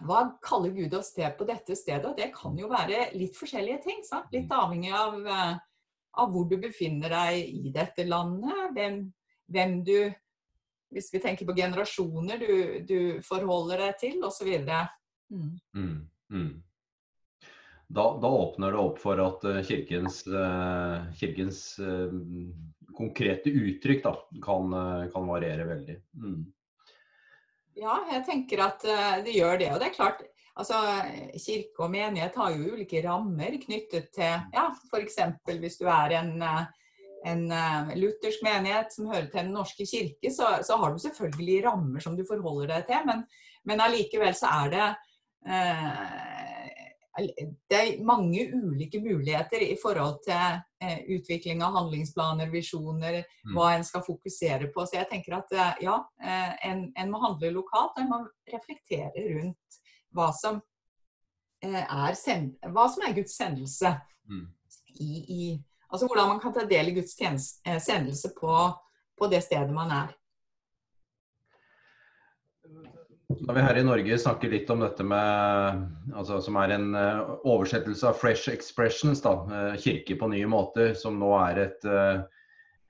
hva 0.06 0.20
kaller 0.46 0.76
Gud 0.76 0.94
oss 0.94 1.10
til 1.16 1.32
på 1.34 1.48
dette 1.50 1.74
stedet? 1.78 2.06
Og 2.06 2.18
det 2.20 2.30
kan 2.36 2.58
jo 2.60 2.70
være 2.70 3.08
litt 3.18 3.38
forskjellige 3.38 3.80
ting. 3.88 4.04
Sant? 4.06 4.30
Litt 4.34 4.52
avhengig 4.54 4.92
av, 4.94 5.18
av, 6.18 6.32
hvor 6.34 6.48
du 6.50 6.58
befinner 6.62 7.14
deg 7.14 7.52
i 7.62 7.74
dette 7.76 8.06
landet, 8.08 8.64
hvem, 8.76 9.04
hvem 9.54 9.82
du 9.88 9.98
hvis 10.94 11.10
vi 11.14 11.20
tenker 11.20 11.48
på 11.48 11.56
generasjoner 11.58 12.40
du, 12.40 12.54
du 12.88 13.00
forholder 13.28 13.84
deg 13.88 14.00
til, 14.00 14.22
osv. 14.24 14.54
Mm. 15.28 15.58
Mm, 15.76 15.98
mm. 16.32 16.54
Da, 17.88 18.06
da, 18.20 18.28
åpner 18.28 18.76
det 18.76 18.84
opp 18.84 19.00
for 19.00 19.20
at 19.24 19.44
uh, 19.48 19.62
kirkens, 19.68 20.22
uh, 20.28 21.08
kirkens 21.20 21.62
uh, 21.80 22.12
konkrete 22.96 23.52
uttrykk 23.52 24.04
da, 24.04 24.14
kan, 24.44 24.74
kan 25.14 25.28
variere 25.30 25.68
veldig. 25.70 25.98
Mm. 26.24 26.40
Ja, 27.78 28.00
jeg 28.10 28.24
tenker 28.26 28.64
at 28.66 28.82
det 29.22 29.36
gjør 29.36 29.60
det. 29.62 29.68
Og 29.70 29.78
det 29.78 29.92
er 29.92 29.94
klart, 29.94 30.24
altså, 30.58 30.82
kirke 31.38 31.86
og 31.86 31.94
menighet 31.94 32.36
har 32.38 32.56
jo 32.56 32.74
ulike 32.74 33.04
rammer 33.06 33.56
knyttet 33.62 34.12
til 34.16 34.52
ja, 34.54 34.68
f.eks. 34.90 35.22
hvis 35.54 35.80
du 35.82 35.88
er 35.92 36.20
en 36.20 36.36
en 37.26 37.44
uh, 37.52 37.94
luthersk 37.98 38.44
menighet 38.46 38.94
som 38.94 39.10
hører 39.12 39.30
til 39.32 39.44
Den 39.44 39.54
norske 39.56 39.86
kirke, 39.90 40.32
så, 40.34 40.58
så, 40.64 40.78
har 40.78 40.94
du 40.94 41.00
selvfølgelig 41.02 41.66
rammer 41.66 42.04
som 42.04 42.18
du 42.18 42.26
forholder 42.28 42.76
deg 42.76 42.88
til, 42.90 43.06
men, 43.10 43.24
men 43.66 43.84
allikevel 43.84 44.36
så 44.38 44.52
er 44.64 44.74
det 44.76 44.88
uh, 45.50 46.26
det 47.18 47.78
er 47.78 48.04
mange 48.06 48.44
ulike 48.54 49.00
muligheter 49.02 49.64
i 49.66 49.78
forhold 49.82 50.20
til 50.28 50.60
uh, 50.84 51.00
utvikling 51.16 51.64
av 51.66 51.74
handlingsplaner, 51.80 52.52
visjoner, 52.54 53.24
mm. 53.26 53.56
hva 53.56 53.72
en 53.74 53.88
skal 53.88 54.06
fokusere 54.06 54.70
på. 54.70 54.86
Så 54.86 55.00
jeg 55.00 55.10
tenker 55.10 55.40
at 55.40 55.56
ja, 55.82 55.98
en, 56.70 56.84
en, 56.94 57.10
må 57.10 57.24
handle 57.24 57.50
lokalt, 57.56 57.98
og 57.98 58.04
en 58.04 58.12
må 58.12 58.22
reflektere 58.54 59.26
rundt 59.32 59.82
hva 60.16 60.32
som 60.36 60.60
er, 61.62 62.14
send, 62.18 62.56
hva 62.74 62.86
som 62.92 63.06
er 63.08 63.16
Guds 63.18 63.36
sendelse 63.38 63.96
mm. 64.30 64.46
i, 65.00 65.12
i 65.40 65.42
Altså 65.88 66.04
hvordan 66.10 66.34
man 66.34 66.40
kan 66.44 66.52
ta 66.52 66.66
del 66.68 66.90
i 66.92 66.98
Guds 66.98 67.14
eh, 67.24 67.78
sendelse 67.80 68.34
på, 68.36 68.54
på 69.16 69.28
det 69.32 69.40
stedet 69.46 69.72
man 69.72 69.94
er. 69.96 70.10
Når 73.28 73.56
vi 73.56 73.64
her 73.64 73.80
i 73.80 73.86
Norge 73.88 74.18
snakker 74.20 74.52
litt 74.52 74.70
om 74.72 74.84
dette 74.84 75.04
med 75.04 76.12
altså, 76.16 76.42
Som 76.44 76.60
er 76.60 76.74
en 76.76 76.90
uh, 76.96 77.38
oversettelse 77.48 78.08
av 78.08 78.20
'Fresh 78.20 78.52
Expressions', 78.52 79.24
da, 79.24 79.76
kirke 79.80 80.16
på 80.20 80.30
nye 80.32 80.48
måter, 80.48 80.94
som 80.96 81.20
nå 81.20 81.32
er 81.40 81.64
et, 81.70 81.88
uh, 81.88 82.24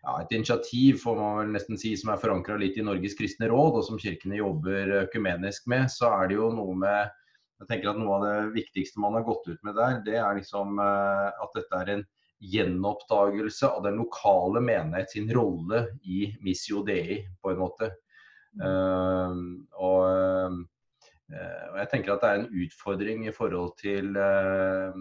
ja, 0.07 0.17
et 0.23 0.31
initiativ 0.31 1.01
får 1.03 1.17
man 1.19 1.39
vel 1.41 1.53
nesten 1.57 1.79
si, 1.79 1.91
som 1.99 2.13
er 2.13 2.21
forankra 2.21 2.55
litt 2.61 2.79
i 2.79 2.85
Norges 2.85 3.17
kristne 3.19 3.49
råd, 3.51 3.81
og 3.81 3.85
som 3.85 3.99
kirkene 3.99 4.39
jobber 4.39 4.93
økumenisk 5.03 5.67
med, 5.67 5.91
så 5.91 6.13
er 6.21 6.31
det 6.31 6.39
jo 6.39 6.51
noe 6.55 6.75
med 6.79 7.15
jeg 7.57 7.71
tenker 7.71 7.89
at 7.89 7.97
Noe 7.97 8.19
av 8.19 8.23
det 8.23 8.51
viktigste 8.53 9.01
man 9.01 9.15
har 9.17 9.23
gått 9.25 9.47
ut 9.49 9.63
med 9.65 9.73
der, 9.73 9.95
det 10.05 10.19
er 10.21 10.35
liksom 10.37 10.77
at 10.77 11.55
dette 11.57 11.79
er 11.81 11.89
en 11.89 12.03
gjenoppdagelse 12.37 13.69
av 13.69 13.83
den 13.87 13.97
lokale 13.97 14.61
menighet 14.61 15.11
sin 15.11 15.31
rolle 15.33 15.87
i 16.05 16.27
Missio 16.45 16.83
Dei, 16.85 17.23
på 17.41 17.53
en 17.53 17.61
måte. 17.63 17.89
Uh, 18.61 19.33
og, 19.73 20.03
uh, 21.33 21.39
jeg 21.81 21.89
tenker 21.91 22.13
at 22.13 22.23
det 22.23 22.29
er 22.29 22.43
en 22.43 22.61
utfordring 22.65 23.25
i 23.27 23.33
forhold 23.35 23.73
til 23.81 24.13
uh, 24.17 24.93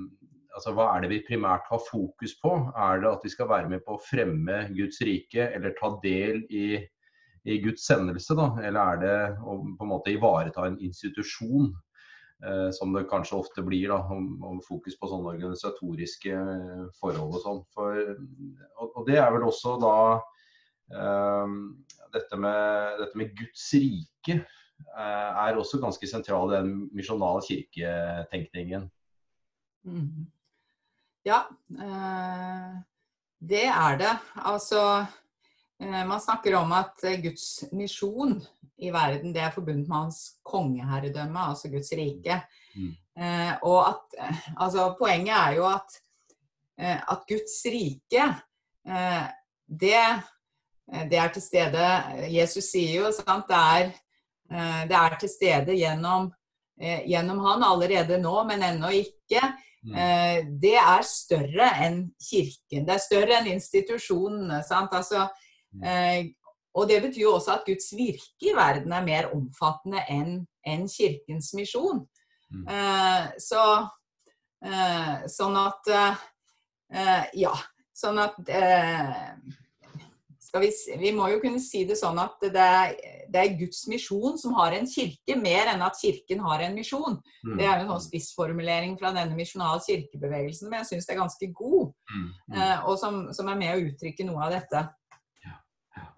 altså 0.57 0.73
Hva 0.77 0.91
er 0.95 1.05
det 1.05 1.13
vi 1.13 1.23
primært 1.27 1.69
har 1.71 1.83
fokus 1.85 2.37
på? 2.41 2.53
Er 2.73 3.01
det 3.03 3.11
at 3.11 3.25
vi 3.25 3.33
skal 3.33 3.51
være 3.51 3.71
med 3.73 3.85
på 3.85 3.97
å 3.97 4.03
fremme 4.03 4.63
Guds 4.77 5.03
rike, 5.05 5.51
eller 5.53 5.77
ta 5.79 5.93
del 6.03 6.43
i, 6.49 6.69
i 7.47 7.59
Guds 7.65 7.85
sendelse? 7.89 8.37
da? 8.39 8.51
Eller 8.65 8.95
er 8.95 9.03
det 9.03 9.19
å 9.43 9.59
på 9.77 9.87
en 9.87 9.93
måte 9.93 10.15
ivareta 10.15 10.67
en 10.67 10.81
institusjon? 10.83 11.75
Eh, 12.45 12.71
som 12.77 12.93
det 12.93 13.07
kanskje 13.09 13.39
ofte 13.39 13.63
blir, 13.65 13.89
da, 13.89 14.03
om, 14.13 14.35
om 14.45 14.59
fokus 14.65 14.99
på 15.01 15.09
sånne 15.09 15.31
organisatoriske 15.39 16.35
eh, 16.37 16.83
forhold 17.01 17.39
og 17.39 17.45
sånn. 17.45 17.63
Og, 17.81 18.91
og, 18.91 18.99
det 19.09 19.17
er 19.23 19.31
vel 19.33 19.47
også 19.49 19.79
da 19.81 19.99
dette 22.15 22.37
med, 22.39 23.01
dette 23.01 23.19
med 23.19 23.33
Guds 23.35 23.65
rike 23.75 24.37
er 24.95 25.57
også 25.59 25.81
ganske 25.83 26.07
sentral 26.07 26.53
i 26.53 26.61
den 26.61 26.69
misjonale 26.95 27.41
kirketenkningen. 27.43 28.85
Mm. 29.83 30.29
Ja, 31.27 31.41
det 33.51 33.65
er 33.67 33.97
det. 33.99 34.13
Altså 34.47 34.81
man 35.81 36.21
snakker 36.23 36.55
om 36.57 36.71
at 36.73 37.03
Guds 37.21 37.65
misjon 37.75 38.39
i 38.79 38.93
verden 38.95 39.35
det 39.35 39.43
er 39.43 39.53
forbundet 39.53 39.89
med 39.91 39.97
hans 39.97 40.21
kongeherredømme, 40.47 41.49
altså 41.51 41.69
Guds 41.73 41.91
rike. 41.99 42.39
Mm. 42.77 42.95
og 43.67 43.81
at, 43.89 44.17
altså, 44.57 44.87
poenget 44.99 45.35
er 45.35 45.59
jo 45.59 45.67
at, 45.67 45.99
at 46.79 47.27
Guds 47.29 47.59
rike 47.67 48.31
det, 49.67 50.03
det, 51.11 51.19
er 51.19 51.35
til 51.35 51.43
stede 51.43 51.87
Jesus 52.31 52.71
sier 52.71 53.03
jo 53.03 53.13
sant, 53.17 53.49
det 53.51 53.61
er 53.61 53.95
Eh, 54.53 54.83
det 54.89 54.95
er 54.95 55.17
til 55.21 55.31
stede 55.31 55.75
gjennom, 55.75 56.31
eh, 56.81 57.03
gjennom 57.09 57.39
han 57.45 57.65
allerede 57.67 58.19
nå, 58.23 58.35
men 58.45 58.63
ennå 58.63 58.93
ikke. 59.03 59.43
Mm. 59.87 59.95
Eh, 59.95 60.39
det 60.63 60.75
er 60.81 61.07
større 61.07 61.69
enn 61.87 62.01
kirken. 62.21 62.87
Det 62.87 62.95
er 62.97 63.03
større 63.03 63.39
enn 63.39 63.53
institusjonene. 63.55 64.63
Altså, 64.63 65.27
mm. 65.73 66.33
og 66.75 66.89
det 66.91 67.01
betyr 67.07 67.23
jo 67.23 67.37
også 67.37 67.55
at 67.57 67.67
Guds 67.69 67.93
virke 67.97 68.51
i 68.51 68.55
verden 68.57 68.93
er 68.93 69.07
mer 69.07 69.31
omfattende 69.37 70.03
enn 70.11 70.41
en 70.67 70.89
kirkens 70.91 71.53
misjon. 71.55 72.03
Mm. 72.51 72.67
Så 73.43 73.63
sånn 75.31 75.57
at 75.61 75.93
Ja. 77.37 77.55
Sånn 77.97 78.19
at 78.21 78.37
vi, 80.63 80.71
vi, 81.01 81.11
må 81.15 81.29
jo 81.33 81.39
kunne 81.43 81.61
si 81.63 81.85
det 81.89 81.97
sånn 81.99 82.19
at 82.23 82.43
det 82.43 82.63
er, 82.63 82.95
det 83.33 83.41
er, 83.41 83.57
Guds 83.59 83.87
misjon 83.91 84.37
som 84.41 84.55
har 84.59 84.75
en 84.77 84.89
kirke, 84.91 85.37
mer 85.41 85.73
enn 85.73 85.85
at 85.87 85.99
kirken 86.01 86.43
har 86.45 86.65
en 86.67 86.77
misjon. 86.77 87.19
Mm. 87.47 87.57
Det 87.59 87.65
er 87.67 87.73
jo 87.73 87.85
en 87.85 87.93
sånn 87.95 88.07
spissformulering 88.09 88.97
fra 89.01 89.13
denne 89.17 89.37
misjonale 89.39 89.83
kirkebevegelsen, 89.87 90.71
men 90.71 90.83
jeg 90.83 90.91
syns 90.93 91.09
det 91.09 91.17
er 91.17 91.23
ganske 91.23 91.51
god. 91.57 91.93
Mm. 92.13 92.27
Mm. 92.27 92.57
Eh, 92.61 92.79
og 92.91 92.95
som, 93.03 93.21
som, 93.37 93.51
er 93.51 93.61
med 93.61 93.75
å 93.75 93.85
uttrykke 93.89 94.29
noe 94.29 94.41
av 94.47 94.57
dette. 94.59 94.85
Ja, 95.47 95.57
ja. 95.99 96.09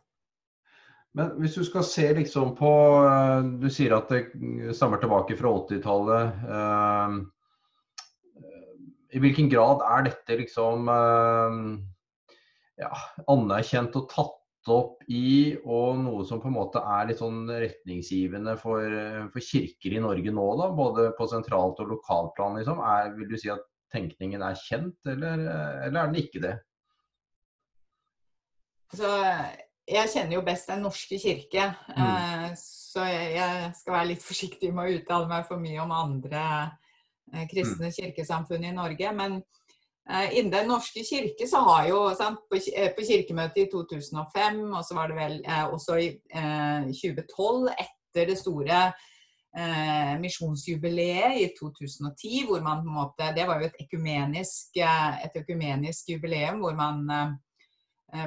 Men 1.19 1.27
hvis 1.43 1.59
du 1.59 1.65
skal 1.69 1.85
se 1.89 2.07
liksom 2.21 2.55
på 2.59 2.73
eh, 3.09 3.41
Du 3.65 3.69
sier 3.73 3.97
at 3.97 4.13
det 4.13 4.75
stammer 4.77 4.99
tilbake 5.03 5.37
fra 5.39 5.49
80-tallet. 5.65 6.25
Eh, 6.57 7.09
I 9.17 9.23
hvilken 9.25 9.49
grad 9.53 9.87
er 9.89 10.11
dette 10.11 10.43
liksom 10.43 10.91
eh, 10.93 11.63
ja, 12.79 12.91
anerkjent 13.31 13.97
og 13.99 14.09
tatt 14.13 14.35
opp 14.69 15.05
i, 15.09 15.57
og 15.65 16.01
noe 16.03 16.25
som 16.29 16.43
på 16.43 16.51
en 16.51 16.57
måte 16.59 16.83
er 16.83 17.09
litt 17.09 17.21
sånn 17.23 17.47
retningsgivende 17.49 18.57
for, 18.61 18.85
for 19.33 19.45
kirker 19.45 19.97
i 19.97 20.03
Norge 20.05 20.35
nå, 20.35 20.47
da, 20.61 20.69
både 20.77 21.09
på 21.17 21.29
sentralt 21.31 21.81
og 21.85 21.95
lokalplan, 21.95 22.59
liksom. 22.61 22.83
Er, 22.85 23.15
vil 23.17 23.31
du 23.31 23.39
si 23.41 23.53
at 23.53 23.65
tenkningen 23.93 24.45
er 24.45 24.59
kjent, 24.61 24.99
eller, 25.09 25.47
eller 25.87 26.03
er 26.03 26.11
den 26.13 26.21
ikke 26.21 26.43
det? 26.45 26.57
Så 28.93 29.09
jeg 29.89 30.11
kjenner 30.13 30.37
jo 30.39 30.45
best 30.45 30.69
Den 30.69 30.85
norske 30.85 31.19
kirke, 31.21 31.71
mm. 31.97 32.03
eh, 32.05 32.51
så 32.61 33.05
jeg 33.09 33.71
skal 33.79 33.95
være 33.95 34.11
litt 34.13 34.25
forsiktig 34.25 34.73
med 34.75 34.85
å 34.85 34.99
uttale 34.99 35.29
meg 35.31 35.49
for 35.49 35.61
mye 35.61 35.81
om 35.85 35.95
andre 35.97 36.43
eh, 37.33 37.45
kristne 37.51 37.89
mm. 37.89 37.97
kirkesamfunn 37.97 38.69
i 38.69 38.75
Norge. 38.77 39.13
Men 39.17 39.41
innen 40.09 40.51
Den 40.51 40.69
norske 40.69 41.05
kirke 41.05 41.47
så 41.49 41.61
har 41.67 41.89
jo 41.91 42.01
sant, 42.17 42.41
på, 42.49 42.57
eh, 42.57 42.93
på, 42.97 43.05
kirkemøtet 43.05 43.67
i 43.67 43.71
2005, 43.71 44.63
og 44.73 44.85
så 44.85 44.97
var 44.97 45.11
det 45.11 45.19
vel 45.19 45.37
eh, 45.45 45.67
også 45.69 45.99
i 46.01 46.09
eh, 46.33 46.89
2012, 46.97 47.69
etter 47.75 48.31
det 48.31 48.39
store 48.41 48.79
eh, 48.89 50.15
misjonsjubileet 50.23 51.43
i 51.43 51.51
2010, 51.59 52.47
hvor 52.49 52.65
man 52.65 52.81
på 52.81 52.89
en 52.89 52.97
måte 53.03 53.29
Det 53.37 53.45
var 53.51 53.61
jo 53.61 53.69
et 53.69 53.85
økumenisk, 53.85 54.81
eh, 54.81 55.21
et 55.27 55.37
økumenisk 55.43 56.09
jubileum 56.15 56.65
hvor 56.65 56.73
man, 56.79 57.05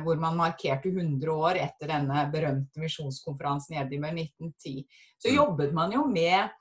hvor 0.04 0.16
man 0.22 0.38
markerte 0.38 0.94
100 0.94 1.34
år 1.34 1.58
etter 1.58 1.90
denne 1.90 2.28
berømte 2.30 2.78
misjonskonferansen 2.80 3.74
i 3.74 3.82
Edinburgh 3.82 4.22
1910. 4.22 4.86
Så 5.18 5.32
mm. 5.32 5.36
jobbet 5.36 5.74
man 5.74 5.98
jo 5.98 6.06
med, 6.06 6.54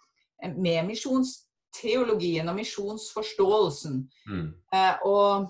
med 0.56 0.86
misjons 0.88 1.49
teologien 1.74 2.48
og 2.48 2.58
misjonsforståelsen. 2.58 4.02
Mm. 4.28 4.48
Eh, 4.74 5.06
og, 5.06 5.46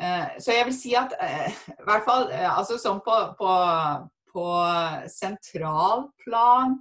eh, 0.00 0.38
så 0.40 0.56
jeg 0.56 0.68
vil 0.68 0.76
si 0.76 0.94
at 0.98 1.14
eh, 1.20 1.52
i 1.74 1.86
hvert 1.86 2.06
fall 2.08 2.28
eh, 2.32 2.48
altså 2.48 2.78
sånn 2.80 3.02
på, 3.04 3.18
på, 3.38 3.52
på 4.32 4.46
sentralplan 5.12 6.78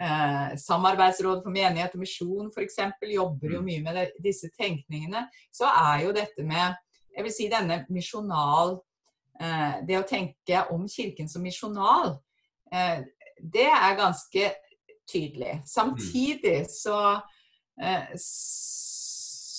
eh, 0.00 0.54
Samarbeidsrådet 0.60 1.44
for 1.46 1.54
menighet 1.54 1.96
og 1.96 2.04
misjon 2.04 2.50
f.eks. 2.54 2.80
jobber 3.10 3.58
jo 3.58 3.62
mm. 3.62 3.70
mye 3.70 3.84
med 3.86 4.00
det, 4.00 4.08
disse 4.24 4.50
tenkningene. 4.54 5.26
Så 5.54 5.68
er 5.70 6.06
jo 6.06 6.16
dette 6.16 6.46
med 6.46 6.80
jeg 7.14 7.22
vil 7.22 7.30
si 7.34 7.44
denne 7.46 7.84
misjonal 7.94 8.72
eh, 9.38 9.82
Det 9.86 10.00
å 10.00 10.06
tenke 10.08 10.64
om 10.74 10.88
Kirken 10.90 11.30
som 11.30 11.44
misjonal, 11.46 12.16
det 13.38 13.68
er 13.70 13.92
ganske 13.94 14.48
tydelig. 15.06 15.60
Mm. 15.60 15.66
Samtidig 15.68 16.56
så 16.72 17.20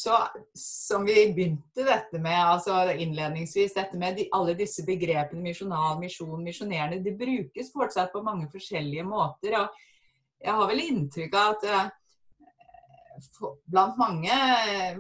så, 0.06 0.18
som 0.54 1.06
vi 1.06 1.34
begynte 1.34 1.84
dette 1.84 2.20
med 2.22 2.38
altså 2.38 2.78
innledningsvis, 2.94 3.74
dette 3.76 3.98
med 4.00 4.20
de, 4.20 4.28
alle 4.38 4.54
disse 4.58 4.86
begrepene 4.86 5.44
misjonal, 5.44 5.98
misjon, 6.00 6.44
misjonerende, 6.46 7.02
de 7.04 7.16
brukes 7.18 7.72
fortsatt 7.74 8.14
på 8.14 8.24
mange 8.26 8.48
forskjellige 8.52 9.06
måter. 9.08 9.58
og 9.60 10.44
Jeg 10.44 10.54
har 10.60 10.70
vel 10.70 10.84
inntrykk 10.86 11.40
av 11.42 11.56
at 11.56 11.66
uh, 11.72 13.56
blant 13.66 13.98
mange 13.98 14.38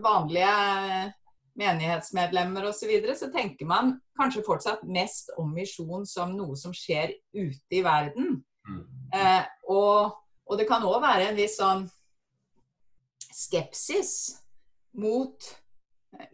vanlige 0.04 0.56
menighetsmedlemmer 1.56 2.67
osv., 2.67 2.80
så, 2.80 2.89
videre, 2.89 3.15
så 3.15 3.30
tenker 3.32 3.67
man 3.69 3.95
kanskje 4.19 4.43
fortsatt 4.45 4.84
mest 4.89 5.32
om 5.39 5.54
misjon 5.56 6.06
som 6.08 6.34
noe 6.36 6.58
som 6.60 6.73
skjer 6.75 7.13
ute 7.36 7.78
i 7.78 7.84
verden. 7.86 8.41
Mm. 8.67 8.82
Eh, 9.15 9.43
og, 9.69 10.17
og, 10.47 10.58
det 10.60 10.67
kan 10.67 10.84
òg 10.84 10.99
være 11.04 11.30
en 11.30 11.39
viss 11.39 11.60
sånn 11.62 11.86
skepsis 13.36 14.15
mot 14.95 15.52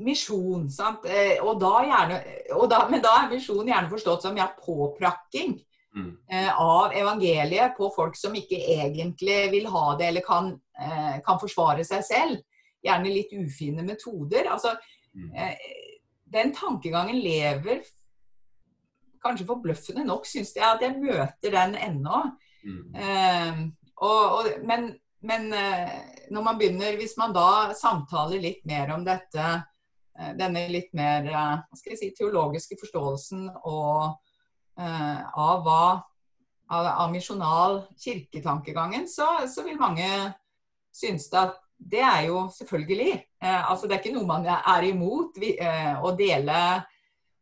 misjon. 0.05 0.69
Sant? 0.69 1.05
Eh, 1.09 1.39
og 1.41 1.59
da 1.61 1.73
gjerne, 1.87 2.21
og 2.57 2.67
da, 2.71 2.83
men 2.91 3.01
da 3.03 3.15
er 3.23 3.31
misjon 3.33 3.69
gjerne 3.69 3.89
forstått 3.91 4.27
som 4.27 4.37
ja, 4.37 4.47
påprakking 4.61 5.55
mm. 5.97 6.11
eh, 6.29 6.51
av 6.53 6.93
evangeliet 6.97 7.73
på 7.77 7.89
folk 7.95 8.17
som 8.19 8.35
ikke 8.37 8.59
egentlig 8.77 9.39
vil 9.55 9.69
ha 9.73 9.85
det 9.97 10.11
eller 10.11 10.25
kan, 10.25 10.53
eh, 10.77 11.17
kan 11.25 11.41
forsvare 11.41 11.85
seg 11.87 12.05
selv. 12.05 12.45
Gjerne 12.85 13.13
litt 13.13 13.33
ufine 13.33 13.85
metoder. 13.85 14.51
Altså, 14.53 14.75
mm. 15.17 15.33
eh, 15.33 15.97
den 16.31 16.53
tankegangen 16.55 17.17
lever 17.21 17.81
kanskje 19.21 19.45
forbløffende 19.49 20.05
nok, 20.05 20.25
syns 20.25 20.55
jeg, 20.55 20.65
at 20.65 20.81
jeg 20.81 20.97
møter 20.97 21.53
den 21.53 21.75
ennå. 21.77 22.23
Mm. 22.61 22.83
Eh, 22.97 23.63
og, 24.01 24.37
og, 24.37 24.53
men 24.65 24.93
men 25.21 25.53
eh, 25.53 25.89
når 26.31 26.45
man 26.45 26.59
begynner, 26.59 26.97
hvis 26.99 27.17
man 27.19 27.33
da 27.35 27.73
samtaler 27.77 28.41
litt 28.41 28.63
mer 28.67 28.93
om 28.95 29.03
dette, 29.05 29.47
eh, 30.17 30.31
denne 30.39 30.67
litt 30.71 30.93
mer 30.97 31.27
eh, 31.27 31.81
si, 31.99 32.11
teologiske 32.17 32.79
forståelsen 32.79 33.49
og, 33.63 34.19
av 34.81 35.59
hva 35.65 35.83
av, 36.71 36.85
av 37.03 37.09
misjonal 37.11 37.81
kirketankegangen, 37.99 39.03
så, 39.11 39.27
så, 39.51 39.61
vil 39.67 39.77
mange 39.77 40.07
synes 40.95 41.27
at 41.35 41.59
det 41.75 42.01
er 42.01 42.29
jo 42.29 42.45
selvfølgelig. 42.55 43.19
altså 43.43 43.85
Det 43.85 43.97
er 43.97 44.01
ikke 44.01 44.15
noe 44.15 44.29
man 44.29 44.47
er 44.47 44.87
imot, 44.87 45.35
vi, 45.37 45.51
å 45.59 46.13
dele 46.17 46.55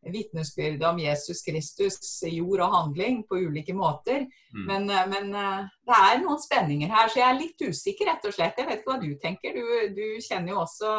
vitnesbyrde 0.08 0.88
om 0.88 1.00
Jesus 1.02 1.42
Kristus 1.44 1.98
jord 2.32 2.64
og 2.64 2.76
handling 2.76 3.24
på 3.28 3.42
ulike 3.44 3.76
måter. 3.76 4.28
Mm. 4.54 4.68
Men, 4.68 4.90
eh, 4.90 5.08
men, 5.12 5.34
eh, 5.36 5.66
det 5.88 5.98
er 5.98 6.22
noen 6.22 6.40
spenninger 6.40 6.92
her, 6.92 7.10
så 7.10 7.20
jeg 7.20 7.30
er 7.30 7.42
litt 7.42 7.66
usikker, 7.66 8.08
rett 8.08 8.30
og 8.30 8.36
slett. 8.36 8.58
Jeg 8.58 8.68
vet 8.68 8.80
ikke 8.80 8.94
hva 8.94 9.02
du 9.02 9.12
tenker. 9.20 9.54
Du, 9.54 9.66
du 9.96 10.06
kjenner 10.24 10.54
jo 10.54 10.62
også 10.64 10.94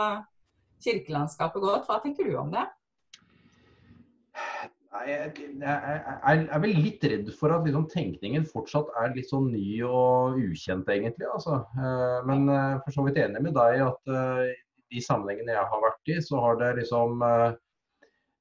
kirkelandskapet 0.85 1.63
godt. 1.63 1.89
Hva 1.89 2.01
tenker 2.03 2.29
du 2.29 2.37
om 2.37 2.53
det? 2.53 2.67
Jeg, 5.07 5.33
jeg, 5.63 6.47
er 6.51 6.61
vel 6.61 6.73
litt 6.83 7.05
redd 7.07 7.29
for 7.39 7.55
at 7.55 7.63
liksom, 7.63 7.85
tenkningen 7.93 8.43
fortsatt 8.49 8.89
er 8.99 9.13
litt 9.15 9.29
sånn 9.31 9.53
ny 9.53 9.81
og 9.87 10.41
ukjent, 10.41 10.89
egentlig. 10.91 11.29
Altså. 11.31 11.63
Eh, 11.79 12.21
men 12.29 12.51
for 12.85 12.93
så 12.97 13.07
vidt 13.07 13.23
enig 13.23 13.45
med 13.47 13.57
deg 13.57 13.87
at 13.87 14.15
i 14.91 14.99
de 14.99 15.03
sammenhengene 15.05 15.55
jeg 15.55 15.73
har 15.73 15.85
vært 15.85 16.11
i, 16.11 16.19
så 16.27 16.41
har 16.43 16.59
det 16.59 16.73
liksom 16.83 17.23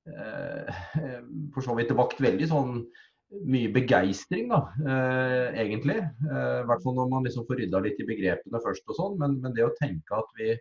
for 1.53 1.65
så 1.65 1.75
vidt 1.77 1.93
vakt 1.97 2.19
veldig 2.23 2.47
sånn 2.49 2.73
mye 3.29 3.69
begeistring, 3.73 4.49
da, 4.49 4.63
eh, 4.81 5.61
egentlig. 5.61 5.99
Eh, 6.01 6.59
I 6.63 6.65
hvert 6.69 6.83
fall 6.83 6.97
når 6.97 7.09
man 7.11 7.27
liksom 7.27 7.45
får 7.45 7.61
rydda 7.61 7.81
litt 7.85 8.01
i 8.01 8.07
begrepene 8.07 8.61
først 8.63 8.89
og 8.89 8.97
sånn. 8.97 9.17
Men, 9.21 9.37
men, 9.43 9.53
det 9.53 9.67
å 9.67 9.75
tenke 9.79 10.17
at 10.17 10.37
vi 10.39 10.57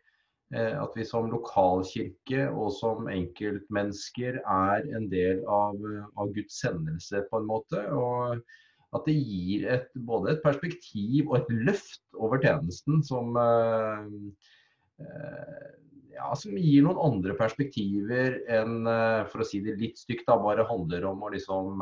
at 0.49 0.95
vi 0.97 1.05
som 1.05 1.27
lokalkirke 1.29 2.47
og 2.49 2.71
som 2.73 3.05
enkeltmennesker 3.13 4.39
er 4.41 4.87
en 4.97 5.05
del 5.13 5.43
av, 5.45 5.77
av 6.17 6.31
Guds 6.33 6.63
sendelse, 6.63 7.21
på 7.29 7.37
en 7.37 7.51
måte. 7.51 7.83
Og 7.93 8.41
at 8.97 9.05
det 9.05 9.19
gir 9.19 9.67
et, 9.69 9.91
både 10.09 10.33
et 10.33 10.41
perspektiv 10.41 11.29
og 11.29 11.43
et 11.43 11.53
løft 11.69 12.01
over 12.17 12.41
tjenesten 12.41 13.05
som, 13.05 13.37
ja, 16.29 16.37
som 16.37 16.57
gir 16.61 16.85
noen 16.85 17.01
andre 17.01 17.35
perspektiver 17.39 18.43
enn, 18.53 18.85
for 19.33 19.41
å 19.41 19.47
si 19.49 19.63
det 19.65 19.79
litt 19.81 19.97
stygt, 20.01 20.27
da, 20.29 20.37
bare 20.43 20.67
handler 20.69 21.07
om 21.09 21.25
å 21.25 21.31
liksom 21.33 21.81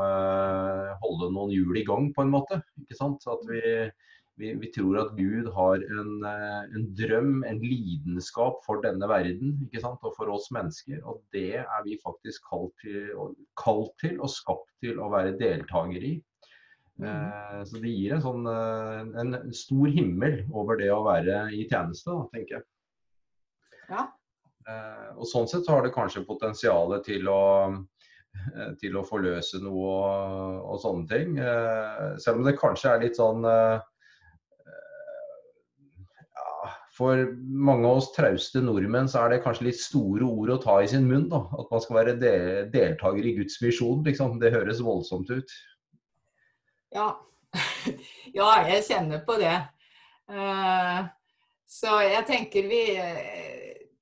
holde 1.02 1.30
noen 1.34 1.50
hjul 1.50 1.80
i 1.80 1.84
gang, 1.86 2.12
på 2.14 2.22
en 2.22 2.30
måte. 2.30 2.60
Ikke 2.84 2.98
sant? 2.98 3.18
Så 3.26 3.34
at 3.34 3.48
vi 3.50 3.62
vi, 4.36 4.52
vi, 4.60 4.68
tror 4.72 4.98
at 5.00 5.14
Gud 5.16 5.48
har 5.56 5.80
en, 5.80 6.12
eh, 6.28 6.62
en, 6.76 6.84
drøm, 6.98 7.40
en 7.48 7.60
lidenskap 7.62 8.60
for 8.66 8.82
denne 8.84 9.08
verden 9.08 9.56
ikke 9.64 9.80
sant? 9.80 10.02
og 10.04 10.12
for 10.18 10.32
oss 10.32 10.50
mennesker. 10.54 11.00
Og 11.08 11.22
det 11.34 11.62
er 11.62 11.86
vi 11.86 11.96
faktisk 12.02 12.44
kalt 12.50 12.74
til, 12.82 13.08
kalt 13.60 13.94
til 14.02 14.20
og 14.20 14.32
skapt 14.32 14.68
til 14.84 15.00
å 15.00 15.08
være 15.12 15.36
deltaker 15.40 16.08
i. 16.12 16.14
Mm. 17.00 17.08
Eh, 17.08 17.62
så 17.68 17.80
det 17.80 17.94
gir 17.94 18.16
en, 18.16 18.24
sånn, 18.24 18.46
eh, 18.52 19.00
en, 19.24 19.40
stor 19.56 19.92
himmel 19.96 20.42
over 20.52 20.80
det 20.80 20.92
å 20.92 21.02
være 21.06 21.46
i 21.56 21.64
tjeneste, 21.70 22.20
tenker 22.36 22.58
jeg. 22.58 22.68
Ja. 23.88 24.08
Eh, 24.66 25.10
og 25.14 25.28
sånn 25.30 25.46
sett 25.46 25.66
så 25.66 25.76
har 25.76 25.84
det 25.86 25.94
kanskje 25.94 26.24
potensialet 26.26 27.04
til 27.06 27.28
å 27.30 27.42
eh, 27.70 28.72
til 28.80 28.96
å 28.98 29.04
forløse 29.06 29.60
noe 29.62 29.90
og, 29.90 30.64
og 30.72 30.80
sånne 30.82 31.06
ting. 31.12 31.36
Eh, 31.38 32.16
selv 32.22 32.40
om 32.40 32.48
det 32.48 32.56
kanskje 32.58 32.94
er 32.94 33.04
litt 33.06 33.20
sånn 33.20 33.46
For 36.96 37.26
mange 37.36 37.84
av 37.84 37.98
oss 37.98 38.06
trauste 38.14 38.62
nordmenn 38.64 39.08
så 39.12 39.26
er 39.26 39.34
det 39.34 39.42
kanskje 39.44 39.66
litt 39.66 39.76
store 39.76 40.24
ord 40.24 40.54
å 40.54 40.62
ta 40.62 40.78
i 40.80 40.86
sin 40.88 41.04
munn. 41.04 41.26
da, 41.28 41.42
At 41.60 41.68
man 41.68 41.82
skal 41.84 41.98
være 41.98 42.14
de 42.16 42.30
deltaker 42.72 43.20
i 43.20 43.34
Guds 43.36 43.58
misjon. 43.60 44.00
Liksom. 44.06 44.38
Det 44.40 44.54
høres 44.54 44.80
voldsomt 44.80 45.28
ut. 45.28 45.52
Ja. 46.96 47.10
ja, 48.38 48.48
jeg 48.70 48.86
kjenner 48.88 49.20
på 49.28 49.36
det. 49.42 49.58
Så 51.68 52.00
jeg 52.00 52.24
tenker 52.32 52.72
vi 52.72 52.80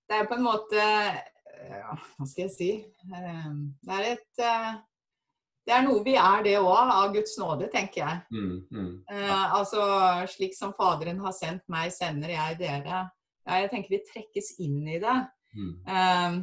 Det 0.09 0.19
er 0.19 0.27
på 0.29 0.37
en 0.37 0.45
måte 0.45 0.81
ja, 0.81 1.95
Hva 2.17 2.27
skal 2.29 2.45
jeg 2.45 2.55
si? 2.55 2.73
Uh, 3.09 3.55
det 3.85 3.99
er 3.99 4.11
et 4.15 4.43
uh, 4.45 4.75
det 5.65 5.73
er 5.73 5.85
noe 5.87 6.03
vi 6.05 6.15
er 6.21 6.43
det 6.45 6.59
òg, 6.61 6.91
av 6.93 7.13
Guds 7.15 7.39
nåde, 7.41 7.71
tenker 7.73 8.03
jeg. 8.03 8.19
Mm, 8.37 8.57
mm. 8.69 8.91
ja. 9.09 9.39
altså 9.57 9.85
slik 10.29 10.57
som 10.57 10.75
Faderen 10.77 11.23
har 11.25 11.33
sendt 11.37 11.65
meg, 11.73 11.93
sender 11.95 12.35
jeg 12.35 12.59
dere. 12.61 13.07
Ja, 13.45 13.61
jeg 13.63 13.71
tenker 13.73 13.95
vi 13.95 14.03
trekkes 14.11 14.53
inn 14.65 14.83
i 14.85 15.01
det. 15.01 15.17
Mm. 15.57 15.73
Eh, 15.89 16.37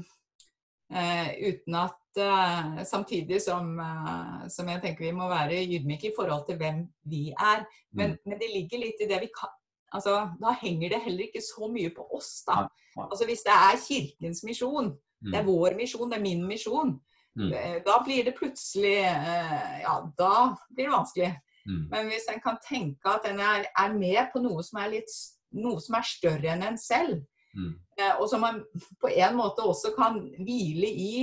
eh, 0.97 1.30
uten 1.52 1.78
at 1.78 2.21
eh, 2.21 2.82
Samtidig 2.88 3.41
som, 3.43 3.74
eh, 3.80 4.47
som, 4.50 4.69
jeg 4.74 4.82
tenker 4.84 5.06
vi 5.06 5.13
må 5.15 5.30
være 5.30 5.62
ydmyke 5.67 6.10
i 6.10 6.15
forhold 6.17 6.47
til 6.50 6.58
hvem 6.62 6.84
vi 7.13 7.28
er. 7.32 7.65
Men, 7.93 8.15
mm. 8.15 8.21
men 8.26 8.41
det 8.41 8.54
ligger 8.56 8.86
litt 8.88 9.06
i 9.06 9.10
det 9.12 9.21
vi 9.28 9.30
kan 9.36 9.54
altså, 9.91 10.17
Da 10.41 10.56
henger 10.62 10.95
det 10.95 11.04
heller 11.06 11.27
ikke 11.27 11.43
så 11.45 11.69
mye 11.71 11.91
på 11.95 12.08
oss, 12.15 12.41
da. 12.47 12.65
Altså 12.97 13.27
Hvis 13.30 13.45
det 13.47 13.56
er 13.56 13.80
Kirkens 13.80 14.43
misjon, 14.47 14.91
det 15.21 15.38
er 15.38 15.45
mm. 15.45 15.51
vår 15.51 15.77
misjon, 15.77 16.10
det 16.10 16.17
er 16.17 16.25
min 16.25 16.45
misjon, 16.47 16.95
Mm. 17.39 17.54
Eh, 17.54 17.82
da 17.86 18.01
blir 18.04 18.23
det 18.23 18.36
plutselig 18.36 18.97
eh, 18.97 19.82
Ja, 19.82 20.13
da 20.17 20.58
blir 20.69 20.86
det 20.86 20.91
vanskelig. 20.91 21.32
Mm. 21.65 21.84
Men 21.91 22.10
hvis 22.12 22.27
en 22.32 22.41
kan 22.43 22.58
tenke 22.65 23.08
at 23.08 23.27
en 23.30 23.39
er, 23.39 23.67
er, 23.71 23.93
med 23.93 24.19
på 24.34 24.41
noe 24.43 24.63
som 24.65 24.82
er, 24.82 24.97
litt, 24.97 25.13
noe 25.56 25.80
som 25.80 25.95
er 25.95 26.10
større 26.10 26.56
enn 26.56 26.65
en 26.71 26.80
selv, 26.80 27.21
mm. 27.56 27.71
Eh, 27.99 28.15
og 28.17 28.25
som 28.32 28.41
man 28.41 28.62
på 28.99 29.12
en 29.12 29.38
måte 29.38 29.63
også 29.67 29.93
kan 29.95 30.19
hvile 30.39 30.89
i, 30.89 31.13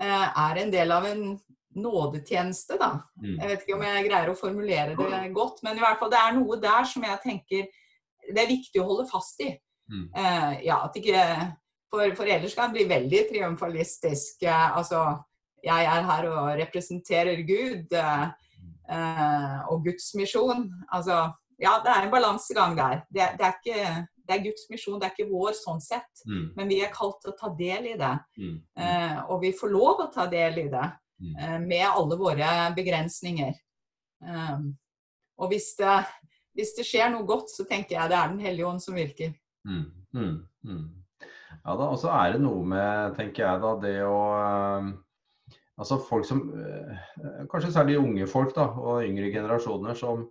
er 0.00 0.56
en 0.56 0.70
del 0.72 0.92
av 0.96 1.04
en 1.04 1.34
nådetjeneste, 1.76 2.78
da. 2.80 2.94
Mm. 3.20 3.34
Jeg 3.34 3.48
vet 3.50 3.64
ikke 3.64 3.74
om 3.76 3.82
jeg 3.84 4.06
greier 4.06 4.30
å 4.32 4.38
formulere 4.38 4.94
det 4.96 5.32
godt, 5.36 5.60
men 5.62 5.76
i 5.76 5.82
hvert 5.84 6.00
fall 6.00 6.10
det 6.10 6.22
er 6.22 6.38
noe 6.38 6.56
der 6.60 6.88
som 6.88 7.04
jeg 7.04 7.20
tenker 7.22 7.68
det 8.30 8.42
er 8.42 8.50
viktig 8.50 8.80
å 8.82 8.86
holde 8.88 9.08
fast 9.10 9.42
i. 9.44 9.50
Mm. 9.90 10.04
ja, 10.62 10.76
at 10.86 10.94
ikke 10.94 11.22
for, 11.90 12.12
for, 12.14 12.28
ellers 12.30 12.52
kan 12.54 12.70
det 12.70 12.76
bli 12.78 12.84
veldig 12.92 13.24
triumfalistisk. 13.26 14.44
altså 14.46 15.00
jeg 15.64 15.84
er 15.84 16.06
her 16.08 16.28
og 16.30 16.48
representerer 16.60 17.42
Gud 17.48 17.96
eh, 17.96 19.58
og 19.70 19.84
Guds 19.84 20.12
misjon. 20.18 20.66
Altså, 20.92 21.26
ja, 21.60 21.76
det 21.84 21.92
er 21.92 22.06
en 22.06 22.14
balansegang 22.14 22.76
der. 22.78 23.04
Det, 23.08 23.28
det, 23.38 23.46
er 23.46 23.54
ikke, 23.58 24.06
det, 24.16 24.36
er 24.36 24.44
Guds 24.46 24.66
misjon, 24.72 25.00
det 25.00 25.08
er 25.08 25.16
ikke 25.16 25.32
vår 25.32 25.56
sånn 25.58 25.82
sett. 25.84 26.24
Mm. 26.26 26.44
Men 26.56 26.72
vi 26.72 26.80
er 26.84 26.94
kalt 26.94 27.20
til 27.22 27.34
å 27.34 27.38
ta 27.38 27.52
del 27.58 27.92
i 27.92 27.96
det. 28.00 28.14
Mm. 28.40 28.58
Eh, 28.84 29.18
og 29.28 29.42
vi 29.44 29.54
får 29.56 29.74
lov 29.74 30.04
å 30.06 30.12
ta 30.14 30.28
del 30.32 30.62
i 30.64 30.68
det 30.72 30.86
mm. 30.86 31.34
eh, 31.34 31.58
med 31.66 31.88
alle 31.90 32.20
våre 32.20 32.54
begrensninger. 32.76 33.58
Um, 34.20 34.74
og 35.40 35.48
hvis 35.48 35.70
det, 35.78 35.94
hvis 36.60 36.74
det, 36.76 36.86
skjer 36.86 37.12
noe 37.12 37.26
godt, 37.28 37.52
så 37.52 37.66
tenker 37.68 37.96
jeg 37.96 38.12
det 38.12 38.18
er 38.18 38.32
Den 38.32 38.42
hellige 38.44 38.68
ånd 38.68 38.82
som 38.84 38.98
virker. 38.98 39.32
Mm. 39.68 39.84
Mm. 40.16 40.34
mm. 40.68 40.88
Ja 41.60 41.76
da, 41.76 41.86
og 41.92 41.98
så 42.00 42.12
er 42.14 42.34
det 42.34 42.42
noe 42.44 42.64
med, 42.64 43.16
tenker 43.18 43.44
jeg 43.44 43.62
da, 43.64 43.76
det 43.82 43.96
å 44.06 44.18
Altså 45.80 45.96
folk 46.04 46.26
som, 46.28 46.42
eh, 46.52 46.96
Kanskje 47.48 47.72
særlig 47.72 47.96
unge 47.96 48.26
folk 48.28 48.52
da, 48.56 48.66
og 48.76 49.06
yngre 49.06 49.30
generasjoner 49.32 49.96
som, 49.96 50.26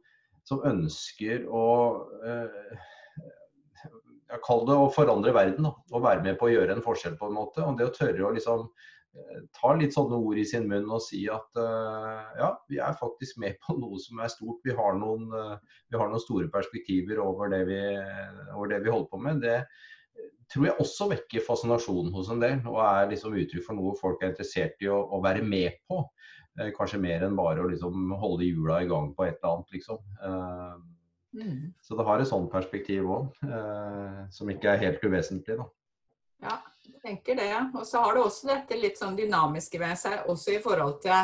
som 0.45 0.61
ønsker 0.69 1.47
å 1.49 1.65
eh, 2.21 2.85
Kall 4.45 4.61
det 4.67 4.75
å 4.77 4.91
forandre 4.93 5.33
verden. 5.33 5.65
Da, 5.65 5.71
og 5.89 6.03
være 6.05 6.21
med 6.21 6.37
på 6.37 6.45
å 6.45 6.51
gjøre 6.51 6.75
en 6.75 6.83
forskjell 6.85 7.15
på 7.17 7.31
en 7.31 7.33
måte. 7.33 7.63
Og 7.65 7.79
det 7.79 7.87
å 7.87 7.93
tørre 7.95 8.27
å 8.27 8.33
liksom 8.35 8.67
eh, 9.17 9.43
ta 9.55 9.73
litt 9.77 9.95
sånne 9.95 10.19
ord 10.19 10.39
i 10.41 10.47
sin 10.47 10.67
munn 10.69 10.89
og 10.89 11.03
sier 11.05 11.37
at 11.37 11.61
uh, 11.61 12.33
ja, 12.39 12.49
vi 12.69 12.81
er 12.83 12.97
faktisk 12.99 13.39
med 13.41 13.57
på 13.63 13.77
noe 13.79 13.99
som 14.01 14.21
er 14.21 14.33
stort. 14.33 14.59
Vi 14.67 14.75
har 14.75 14.99
noen, 14.99 15.29
uh, 15.33 15.79
vi 15.89 16.01
har 16.01 16.11
noen 16.11 16.23
store 16.23 16.49
perspektiver 16.53 17.21
over 17.23 17.53
det, 17.53 17.63
vi, 17.69 17.79
over 18.55 18.73
det 18.73 18.83
vi 18.85 18.93
holder 18.93 19.09
på 19.13 19.23
med. 19.23 19.41
Det, 19.45 19.61
tror 20.49 20.65
jeg 20.65 20.81
også 20.81 21.07
vekker 21.11 21.45
fascinasjonen 21.45 22.13
hos 22.15 22.29
en 22.33 22.41
del, 22.41 22.61
og 22.67 22.79
er 22.81 23.09
liksom 23.11 23.35
uttrykk 23.37 23.65
for 23.65 23.77
noe 23.77 23.95
folk 23.99 24.23
er 24.23 24.31
interessert 24.33 24.81
i 24.81 24.89
å, 24.89 24.97
å 25.13 25.21
være 25.23 25.43
med 25.45 25.77
på. 25.89 26.01
Eh, 26.59 26.71
kanskje 26.75 27.01
mer 27.01 27.23
enn 27.25 27.37
bare 27.37 27.63
å 27.63 27.69
liksom 27.69 28.13
holde 28.19 28.47
hjula 28.47 28.81
i 28.83 28.87
gang 28.89 29.11
på 29.15 29.27
et 29.27 29.37
eller 29.37 29.59
annet, 29.59 29.75
liksom. 29.77 29.99
Eh, 30.25 30.73
mm. 31.39 31.59
Så 31.85 31.99
det 31.99 32.07
har 32.07 32.23
et 32.23 32.31
sånt 32.31 32.49
perspektiv 32.51 33.11
òg, 33.13 33.29
eh, 33.45 34.23
som 34.33 34.51
ikke 34.51 34.73
er 34.73 34.83
helt 34.87 35.05
uvesentlig. 35.05 35.59
da. 35.61 35.69
Ja, 36.47 36.57
jeg 36.93 37.01
tenker 37.03 37.37
det. 37.39 37.51
Og 37.75 37.85
så 37.87 38.01
har 38.03 38.15
det 38.15 38.23
også 38.23 38.49
dette 38.49 38.79
litt 38.79 38.99
sånn 38.99 39.17
dynamiske 39.17 39.81
ved 39.81 39.99
seg, 39.99 40.23
også 40.31 40.55
i 40.55 40.63
forhold 40.63 40.99
til 41.03 41.17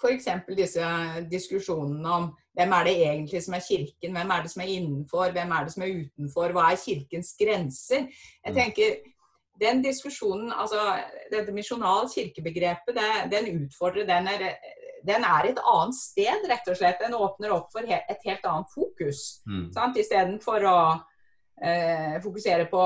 f.eks. 0.00 0.28
disse 0.56 0.90
diskusjonene 1.30 2.16
om 2.16 2.30
hvem 2.56 2.74
er 2.76 2.88
det 2.88 2.96
egentlig 3.04 3.42
som 3.44 3.54
er 3.56 3.64
kirken, 3.64 4.16
hvem 4.16 4.34
er 4.34 4.42
det 4.44 4.52
som 4.52 4.64
er 4.64 4.72
innenfor, 4.74 5.32
hvem 5.34 5.54
er 5.54 5.66
det 5.66 5.74
som 5.74 5.84
er 5.86 5.96
utenfor, 6.02 6.54
hva 6.56 6.66
er 6.70 6.82
kirkens 6.82 7.32
grenser? 7.38 8.06
Jeg 8.44 8.52
mm. 8.52 8.58
tenker, 8.58 9.00
Den 9.60 9.82
diskusjonen, 9.84 10.52
altså 10.56 10.80
dette 11.28 11.52
misjonal 11.52 12.06
kirkebegrepet, 12.08 12.96
det, 12.96 13.08
den 13.28 13.66
utfordrer 13.66 14.06
den 14.08 14.28
er, 14.32 14.44
den 15.04 15.24
er 15.24 15.50
et 15.50 15.60
annet 15.60 15.96
sted, 15.98 16.46
rett 16.48 16.68
og 16.72 16.78
slett. 16.78 17.02
Den 17.02 17.12
åpner 17.12 17.52
opp 17.52 17.68
for 17.74 17.84
et 17.84 18.24
helt 18.24 18.46
annet 18.48 18.72
fokus. 18.72 19.42
Mm. 19.44 19.68
Istedenfor 20.00 20.64
å 20.64 20.78
eh, 21.60 22.16
fokusere 22.24 22.70
på 22.72 22.84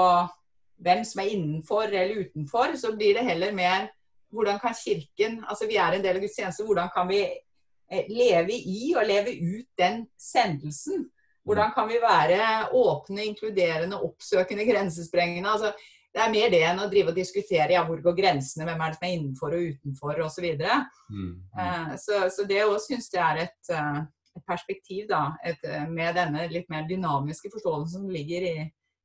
hvem 0.85 1.05
som 1.09 1.23
er 1.23 1.33
innenfor 1.33 1.89
eller 1.89 2.27
utenfor, 2.27 2.77
så 2.81 2.93
blir 2.97 3.17
det 3.19 3.27
heller 3.27 3.55
mer 3.57 3.89
hvordan 4.35 4.59
kan 4.59 4.75
Kirken 4.75 5.45
altså 5.49 5.67
Vi 5.71 5.77
er 5.79 5.97
en 5.97 6.05
del 6.05 6.19
av 6.19 6.23
Guds 6.25 6.37
tjeneste. 6.37 6.65
Hvordan 6.67 6.89
kan 6.95 7.09
vi 7.09 7.21
eh, 7.25 8.07
leve 8.11 8.55
i 8.55 8.95
og 8.99 9.07
leve 9.07 9.35
ut 9.39 9.69
den 9.79 10.07
sendelsen? 10.19 11.09
Hvordan 11.45 11.75
kan 11.77 11.89
vi 11.89 12.01
være 12.03 12.73
åpne, 12.73 13.25
inkluderende, 13.25 14.01
oppsøkende, 14.01 14.65
grensesprengende? 14.65 15.51
altså 15.51 15.73
det 16.15 16.23
er 16.23 16.31
mer 16.31 16.51
det 16.53 16.61
enn 16.63 16.79
å 16.79 16.87
drive 16.87 17.11
og 17.11 17.17
diskutere 17.19 17.75
ja, 17.75 17.81
hvor 17.87 17.99
går 17.99 18.15
grensene, 18.15 18.65
hvem 18.69 18.83
er 18.85 18.93
det 18.93 18.99
som 19.01 19.07
er 19.07 19.15
innenfor 19.17 19.57
og 19.57 19.65
utenfor 19.73 20.21
osv. 20.23 20.45
Så, 20.61 20.77
mm, 21.11 21.25
mm. 21.25 21.33
Uh, 21.59 21.89
så, 21.99 22.21
så 22.31 22.47
det 22.47 22.61
òg 22.63 22.77
syns 22.85 23.11
jeg 23.11 23.23
er 23.25 23.41
et, 23.49 23.73
uh, 23.75 23.99
et 24.39 24.45
perspektiv 24.47 25.09
da, 25.11 25.25
et, 25.43 25.67
med 25.91 26.15
denne 26.15 26.47
litt 26.53 26.71
mer 26.71 26.87
dynamiske 26.87 27.51
forståelsen 27.57 28.05
som 28.05 28.15
ligger 28.15 28.47
i, 28.47 28.55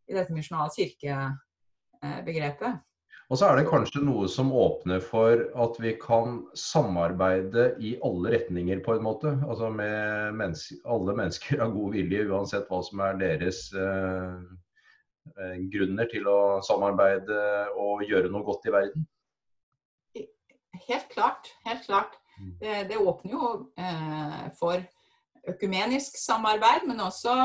i 0.06 0.20
dette 0.20 0.38
misjonale 0.38 0.70
kirkebegrepet. 2.04 2.86
Og 3.30 3.38
så 3.38 3.46
er 3.46 3.60
det 3.60 3.70
kanskje 3.70 4.02
noe 4.02 4.26
som 4.32 4.50
åpner 4.58 5.04
for 5.06 5.44
at 5.62 5.76
vi 5.78 5.94
kan 6.02 6.40
samarbeide 6.58 7.76
i 7.78 7.94
alle 8.02 8.32
retninger, 8.34 8.80
på 8.82 8.96
en 8.98 9.04
måte. 9.06 9.36
Altså 9.46 9.70
med 9.70 10.34
menneske, 10.34 10.80
alle 10.90 11.14
mennesker 11.14 11.62
av 11.62 11.76
god 11.76 11.94
vilje, 11.94 12.26
uansett 12.26 12.66
hva 12.72 12.82
som 12.88 13.04
er 13.06 13.20
deres 13.22 13.68
eh, 13.78 14.40
eh, 15.36 15.60
grunner 15.76 16.10
til 16.10 16.26
å 16.26 16.40
samarbeide 16.66 17.44
og 17.78 18.02
gjøre 18.10 18.34
noe 18.34 18.48
godt 18.48 18.66
i 18.66 18.74
verden. 18.74 19.06
Helt 20.88 21.14
klart. 21.14 21.54
Helt 21.68 21.86
klart. 21.86 22.18
Mm. 22.40 22.56
Det, 22.58 22.80
det 22.90 22.98
åpner 22.98 23.36
jo 23.36 23.52
eh, 23.78 24.50
for 24.58 24.82
økumenisk 25.50 26.18
samarbeid, 26.18 26.90
men 26.90 27.06
også 27.06 27.36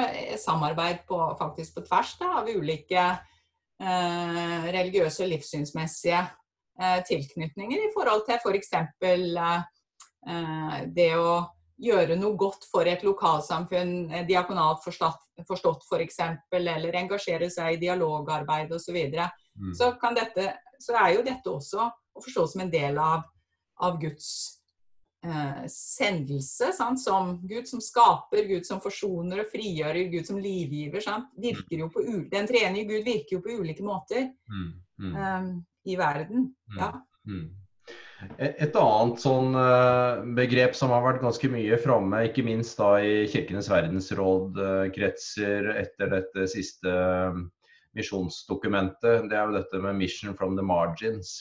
samarbeid 0.40 1.04
på, 1.08 1.20
faktisk 1.36 1.76
på 1.76 1.84
tvers 1.90 2.16
da, 2.22 2.32
av 2.40 2.48
ulike 2.48 3.04
eh, 3.04 3.33
religiøse 3.82 5.24
og 5.24 5.30
livssynsmessige 5.32 6.20
eh, 6.80 7.00
tilknytninger 7.08 7.88
i 7.88 7.92
forhold 7.94 8.24
til 8.28 8.38
f.eks. 8.38 8.72
For 9.02 9.26
eh, 10.30 10.78
det 10.94 11.10
å 11.18 11.34
gjøre 11.84 12.16
noe 12.18 12.38
godt 12.38 12.66
for 12.70 12.86
et 12.88 13.02
lokalsamfunn, 13.06 13.94
eh, 14.12 14.26
diakonalt 14.28 14.84
forstått, 14.84 15.86
f.eks., 15.88 16.20
for 16.50 16.70
eller 16.76 17.00
engasjere 17.00 17.50
seg 17.50 17.76
i 17.76 17.82
dialogarbeid 17.82 18.72
osv., 18.72 18.98
så, 19.14 19.28
mm. 19.58 19.72
så, 19.74 19.92
så 20.80 20.98
er 21.00 21.16
jo 21.16 21.26
dette 21.26 21.50
også 21.50 21.88
å 21.88 22.22
forstå 22.22 22.46
som 22.52 22.64
en 22.64 22.72
del 22.72 22.98
av, 23.02 23.24
av 23.82 23.98
Guds 24.02 24.28
eh, 25.24 25.64
sendelse. 25.70 26.70
Sant? 26.76 27.00
Som 27.00 27.36
Gud 27.48 27.68
som 27.68 27.80
skaper, 27.84 28.44
Gud 28.48 28.66
som 28.68 28.82
forsoner 28.84 29.44
og 29.44 29.50
frigjører, 29.52 30.04
Gud 30.12 30.28
som 30.28 30.38
livgiver. 30.40 31.00
På, 31.92 32.04
den 32.30 32.48
tredje 32.50 32.84
Gud 32.84 33.02
virker 33.04 33.36
jo 33.38 33.42
på 33.44 33.58
ulike 33.60 33.84
måter 33.84 34.30
mm. 34.30 34.70
Mm. 35.00 35.14
Um, 35.18 35.52
i 35.84 35.96
verden. 36.00 36.48
Mm. 36.70 36.78
Ja. 36.78 36.92
Mm. 37.28 37.50
Et 38.38 38.76
annet 38.80 39.20
sånn 39.20 39.54
eh, 39.58 40.22
begrep 40.36 40.74
som 40.78 40.90
har 40.94 41.02
vært 41.04 41.20
ganske 41.24 41.48
mye 41.52 41.76
framme, 41.82 42.22
ikke 42.28 42.44
minst 42.46 42.78
da 42.80 42.96
i 43.02 43.26
Kirkenes 43.28 43.68
verdensråd-kretser 43.72 45.68
etter 45.74 46.08
dette 46.12 46.46
siste 46.48 46.88
eh, 46.88 47.34
misjonsdokumentet, 47.98 49.28
det 49.28 49.36
er 49.36 49.44
jo 49.44 49.58
dette 49.58 49.76
med 49.82 49.98
'mission 49.98 50.36
from 50.38 50.56
the 50.56 50.64
margins'. 50.64 51.32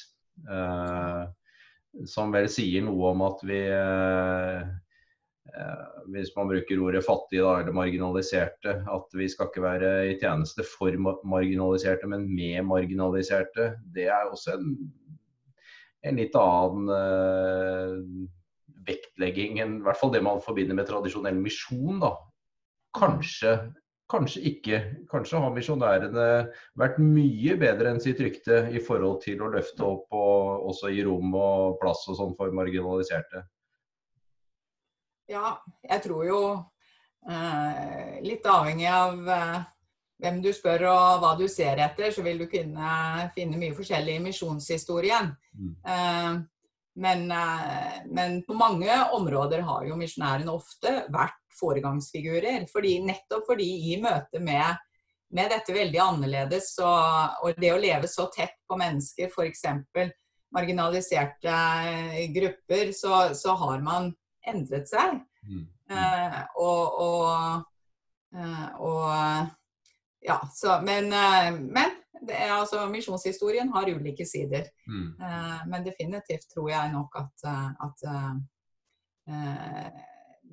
Eh, 0.50 1.24
som 2.10 2.34
vel 2.34 2.50
sier 2.52 2.86
noe 2.86 3.12
om 3.14 3.22
at 3.28 3.44
vi 3.46 3.60
hvis 6.10 6.32
man 6.34 6.48
bruker 6.50 6.80
ordet 6.82 7.04
fattige 7.06 7.44
da, 7.44 7.60
eller 7.60 7.76
marginaliserte, 7.76 8.78
at 8.90 9.18
vi 9.20 9.28
skal 9.30 9.50
ikke 9.50 9.62
være 9.62 9.90
i 10.10 10.16
tjeneste 10.18 10.66
for 10.66 10.96
marginaliserte, 11.30 12.08
men 12.10 12.24
med 12.32 12.64
marginaliserte. 12.66 13.74
Det 13.94 14.08
er 14.08 14.32
også 14.32 14.56
en 14.56 14.72
en 16.04 16.20
litt 16.20 16.36
annen 16.38 16.90
uh, 16.92 17.96
vektlegging 18.88 19.62
enn 19.64 19.78
i 19.80 19.86
hvert 19.86 20.00
fall 20.00 20.12
det 20.14 20.24
man 20.26 20.44
forbinder 20.44 20.78
med 20.78 20.90
tradisjonell 20.90 21.40
misjon. 21.40 22.02
da. 22.04 22.14
Kanskje, 22.98 23.56
kanskje 24.14 24.44
ikke. 24.52 24.80
Kanskje 25.12 25.42
har 25.42 25.56
misjonærene 25.56 26.28
vært 26.80 27.00
mye 27.02 27.58
bedre 27.60 27.94
enn 27.94 28.02
sitt 28.04 28.22
rykte 28.24 28.64
i 28.74 28.82
forhold 28.84 29.20
til 29.26 29.42
å 29.42 29.50
løfte 29.54 29.86
opp 29.88 30.14
og 30.16 30.70
også 30.72 30.94
gi 30.94 31.04
rom 31.08 31.34
og 31.34 31.80
plass 31.82 32.06
og 32.12 32.20
sånn 32.20 32.38
for 32.38 32.54
marginaliserte. 32.56 33.44
Ja, 35.32 35.58
jeg 35.88 36.04
tror 36.04 36.26
jo 36.28 36.40
eh, 37.26 38.18
litt 38.26 38.46
avhengig 38.50 38.90
av 38.92 39.30
eh, 39.34 39.60
hvem 40.24 40.42
du 40.44 40.52
spør 40.56 40.88
og 40.92 41.22
hva 41.24 41.34
du 41.40 41.46
ser 41.52 41.80
etter, 41.84 42.12
så 42.14 42.24
vil 42.26 42.44
du 42.44 42.48
kunne 42.52 43.30
finne 43.36 43.60
mye 43.60 43.76
forskjellig 43.76 44.18
i 44.20 44.26
misjonshistorien. 44.28 45.32
Mm. 45.58 45.72
Eh, 45.96 46.42
men, 47.04 47.32
eh, 47.32 48.02
men, 48.06 48.42
på 48.46 48.54
mange 48.54 48.98
områder 49.18 49.64
har 49.66 49.88
jo 49.88 49.98
misjonærene 49.98 50.54
ofte 50.54 51.00
vært 51.14 51.40
foregangsfigurer. 51.60 52.66
Fordi, 52.72 52.98
nettopp 53.06 53.48
fordi 53.50 53.70
i 53.94 54.00
møte 54.02 54.42
med, 54.44 54.82
med 55.34 55.54
dette 55.54 55.76
veldig 55.76 56.02
annerledes 56.04 56.74
og, 56.84 57.40
og, 57.44 57.62
det 57.62 57.74
å 57.74 57.82
leve 57.82 58.10
så 58.12 58.28
tett 58.34 58.58
på 58.70 58.78
mennesker, 58.80 59.32
f.eks. 59.32 59.66
marginaliserte 60.54 61.58
grupper, 62.36 62.94
så, 62.96 63.26
så, 63.38 63.58
har 63.64 63.84
man 63.86 64.12
endret 64.48 64.92
seg. 64.92 65.20
Mm. 65.44 65.66
Uh, 65.92 66.40
og, 66.64 67.02
og, 67.04 67.66
uh, 68.38 68.68
og 68.80 69.52
ja, 70.24 70.50
så, 70.54 70.82
men, 70.86 71.14
eh, 71.14 71.52
men 71.60 71.92
er, 72.30 72.52
altså, 72.52 72.86
misjonshistorien 72.90 73.70
har 73.74 73.90
ulike 73.90 74.26
sider. 74.26 74.70
Mm. 74.88 75.10
Men 75.68 75.86
definitivt 75.86 76.48
tror 76.54 76.70
jeg 76.72 76.92
nok 76.94 77.18
at, 77.20 77.46
eh, 77.50 77.70
at 77.88 78.06
uh, 78.08 78.36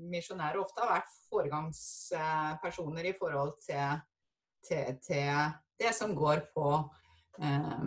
misjonærer 0.00 0.60
ofte 0.60 0.82
har 0.82 0.94
vært 0.96 1.16
foregangspersoner 1.30 3.10
i 3.10 3.16
forhold 3.18 3.56
til, 3.64 4.00
til, 4.66 4.96
til, 5.04 5.50
det 5.80 5.92
som 5.96 6.14
går 6.16 6.46
på 6.54 6.72
eh, 7.42 7.84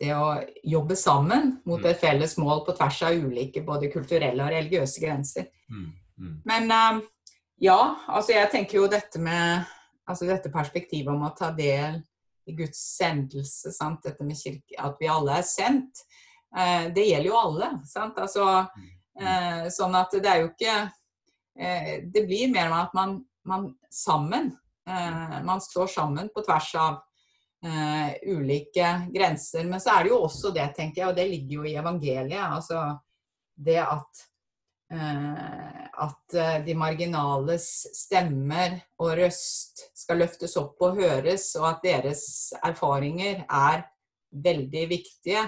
det 0.00 0.10
å 0.16 0.28
jobbe 0.66 0.96
sammen 0.98 1.58
mot 1.64 1.80
mm. 1.80 1.88
et 1.90 2.00
felles 2.02 2.36
mål 2.40 2.64
på 2.66 2.74
tvers 2.76 3.02
av 3.06 3.18
ulike 3.26 3.62
både 3.64 3.92
kulturelle 3.92 4.42
og 4.42 4.50
religiøse 4.52 5.02
grenser. 5.04 5.50
Mm. 5.70 5.90
Mm. 6.18 6.34
Men 6.46 6.72
ja, 7.62 7.78
altså 8.10 8.34
jeg 8.34 8.50
tenker 8.50 8.80
jo 8.80 8.88
dette 8.90 9.20
med 9.22 9.62
altså 10.08 10.28
dette 10.28 10.52
perspektivet 10.52 11.12
om 11.12 11.24
å 11.26 11.32
ta 11.36 11.50
del 11.54 12.00
i 12.44 12.56
Guds 12.56 12.80
sendelse, 12.98 13.72
sant? 13.72 14.02
dette 14.04 14.24
med 14.26 14.36
kirke, 14.36 14.76
at 14.76 14.98
vi 15.00 15.08
alle 15.08 15.38
er 15.38 15.46
sendt, 15.48 16.04
eh, 16.56 16.90
det 16.94 17.06
gjelder 17.08 17.30
jo 17.30 17.38
alle. 17.40 17.70
sant? 17.88 18.18
Altså, 18.20 18.66
eh, 19.20 19.64
sånn 19.72 19.96
at 19.96 20.12
det 20.18 20.30
er 20.30 20.42
jo 20.42 20.50
ikke 20.50 20.74
eh, 20.74 20.92
Det 21.54 22.24
blir 22.26 22.50
mer 22.50 22.66
med 22.66 22.80
at 22.80 22.94
man, 22.96 23.12
man 23.46 23.68
sammen 23.92 24.48
eh, 24.88 25.36
Man 25.46 25.60
står 25.62 25.86
sammen 25.92 26.30
på 26.34 26.42
tvers 26.42 26.72
av 26.82 26.96
eh, 27.62 28.16
ulike 28.26 28.88
grenser. 29.14 29.68
Men 29.70 29.82
så 29.82 29.94
er 29.94 30.04
det 30.04 30.14
jo 30.14 30.22
også 30.26 30.50
det, 30.56 30.66
tenker 30.74 31.02
jeg, 31.02 31.10
og 31.12 31.18
det 31.18 31.28
ligger 31.30 31.60
jo 31.60 31.68
i 31.70 31.76
evangeliet, 31.78 32.42
altså 32.42 32.82
det 33.54 33.78
at 33.84 34.24
Eh, 34.92 35.84
at 36.04 36.34
eh, 36.34 36.58
de 36.66 36.74
marginales 36.76 37.66
stemmer 37.96 38.76
og 39.00 39.14
røst 39.18 39.86
skal 39.96 40.20
løftes 40.20 40.58
opp 40.60 40.82
og 40.84 41.00
høres, 41.00 41.48
og 41.58 41.70
at 41.70 41.86
deres 41.86 42.24
erfaringer 42.60 43.46
er 43.48 43.86
veldig 44.44 44.88
viktige 44.90 45.44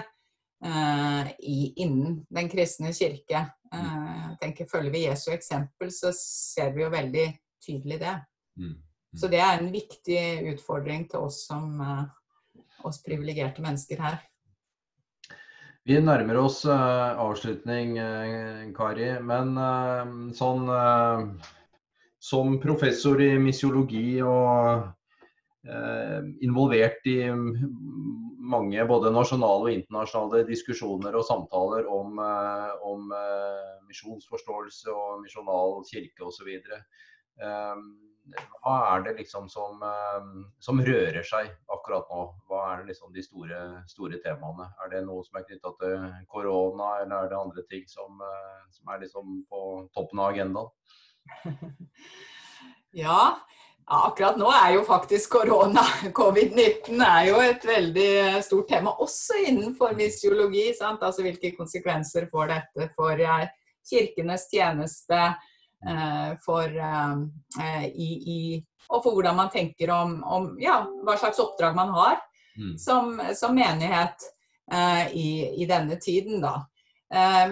innen 0.57 2.15
den 2.33 2.47
kristne 2.49 2.89
kirke. 2.97 3.43
Uh, 3.73 4.31
jeg 4.31 4.37
tenker 4.41 4.69
Følger 4.71 4.93
vi 4.93 5.05
Jesu 5.05 5.31
eksempel, 5.33 5.91
så 5.93 6.13
ser 6.15 6.73
vi 6.75 6.85
jo 6.85 6.91
veldig 6.93 7.27
tydelig 7.63 7.99
det. 8.03 8.15
Mm. 8.59 8.73
Mm. 8.73 9.19
Så 9.19 9.29
det 9.31 9.41
er 9.43 9.59
en 9.59 9.71
viktig 9.73 10.21
utfordring 10.53 11.07
til 11.11 11.27
oss 11.27 11.43
som 11.47 11.79
uh, 11.81 12.03
oss 12.87 13.01
privilegerte 13.05 13.63
mennesker 13.63 14.01
her. 14.03 14.19
Vi 15.87 15.99
nærmer 16.03 16.41
oss 16.41 16.65
uh, 16.67 17.15
avslutning, 17.23 17.95
uh, 17.99 18.65
Kari. 18.75 19.13
Men 19.23 19.55
uh, 19.55 20.33
sånn 20.35 20.67
Som 22.27 22.57
professor 22.59 23.21
i 23.21 23.37
misiologi 23.39 24.19
og 24.25 24.93
involvert 26.41 27.05
i 27.07 27.27
mange 28.47 28.83
både 28.89 29.11
nasjonale 29.11 29.67
og 29.67 29.75
internasjonale 29.75 30.45
diskusjoner 30.47 31.15
og 31.19 31.25
samtaler 31.27 31.87
om, 31.91 32.19
om 32.87 33.11
misjonsforståelse 33.87 34.93
og 34.93 35.21
misjonal 35.23 35.81
kirke 35.89 36.27
osv. 36.27 36.49
Hva 38.35 38.75
er 38.91 39.03
det 39.05 39.13
liksom 39.21 39.47
som, 39.49 39.81
eh, 39.83 40.25
som, 40.59 40.81
rører 40.83 41.23
seg 41.23 41.49
akkurat 41.73 42.09
nå? 42.11 42.23
Hva 42.49 42.63
er 42.73 42.87
liksom 42.89 43.13
de 43.15 43.23
store, 43.23 43.59
store 43.87 44.19
temaene? 44.23 44.67
Er 44.83 44.91
det 44.91 45.03
noe 45.07 45.23
som 45.25 45.39
er 45.39 45.45
knytta 45.47 45.73
til 45.81 46.07
korona, 46.33 46.89
eller 47.03 47.23
er 47.23 47.31
det 47.31 47.39
andre 47.39 47.63
ting 47.71 47.85
som, 47.87 48.19
eh, 48.21 48.65
som 48.75 48.93
er 48.93 49.03
liksom 49.05 49.43
på 49.49 49.61
toppen 49.95 50.23
av 50.23 50.33
agendaen? 50.33 50.73
Ja, 52.97 53.37
akkurat 53.87 54.37
nå 54.37 54.49
er 54.51 54.73
jo 54.75 54.83
faktisk 54.87 55.37
korona, 55.37 55.83
covid-19, 56.19 56.99
er 57.03 57.27
jo 57.29 57.39
et 57.43 57.65
veldig 57.65 58.43
stort 58.43 58.67
tema 58.71 58.93
også 59.03 59.39
innenfor 59.47 59.95
misiologi. 59.97 60.69
Sant? 60.75 61.03
Altså 61.03 61.23
hvilke 61.25 61.53
konsekvenser 61.55 62.27
får 62.31 62.51
dette 62.51 62.89
for 62.95 63.19
eh, 63.19 63.47
kirkenes 63.87 64.49
tjeneste? 64.51 65.21
Eh, 65.87 66.31
for, 66.41 66.65
eh, 66.73 67.83
i, 67.87 68.09
i, 68.33 68.39
og 68.89 69.03
for 69.03 69.13
hvordan 69.13 69.37
man 69.37 69.51
tenker 69.53 69.91
om, 69.93 70.17
om 70.25 70.49
ja, 70.59 70.81
hva 71.05 71.15
slags 71.21 71.39
oppdrag 71.39 71.77
man 71.77 71.93
har 71.93 72.17
mm. 72.57 72.73
som, 72.81 73.13
som, 73.37 73.53
menighet 73.55 74.25
i, 75.13 75.61
i, 75.61 75.67
denne 75.69 75.95
tiden. 76.01 76.41
Da. 76.43 76.57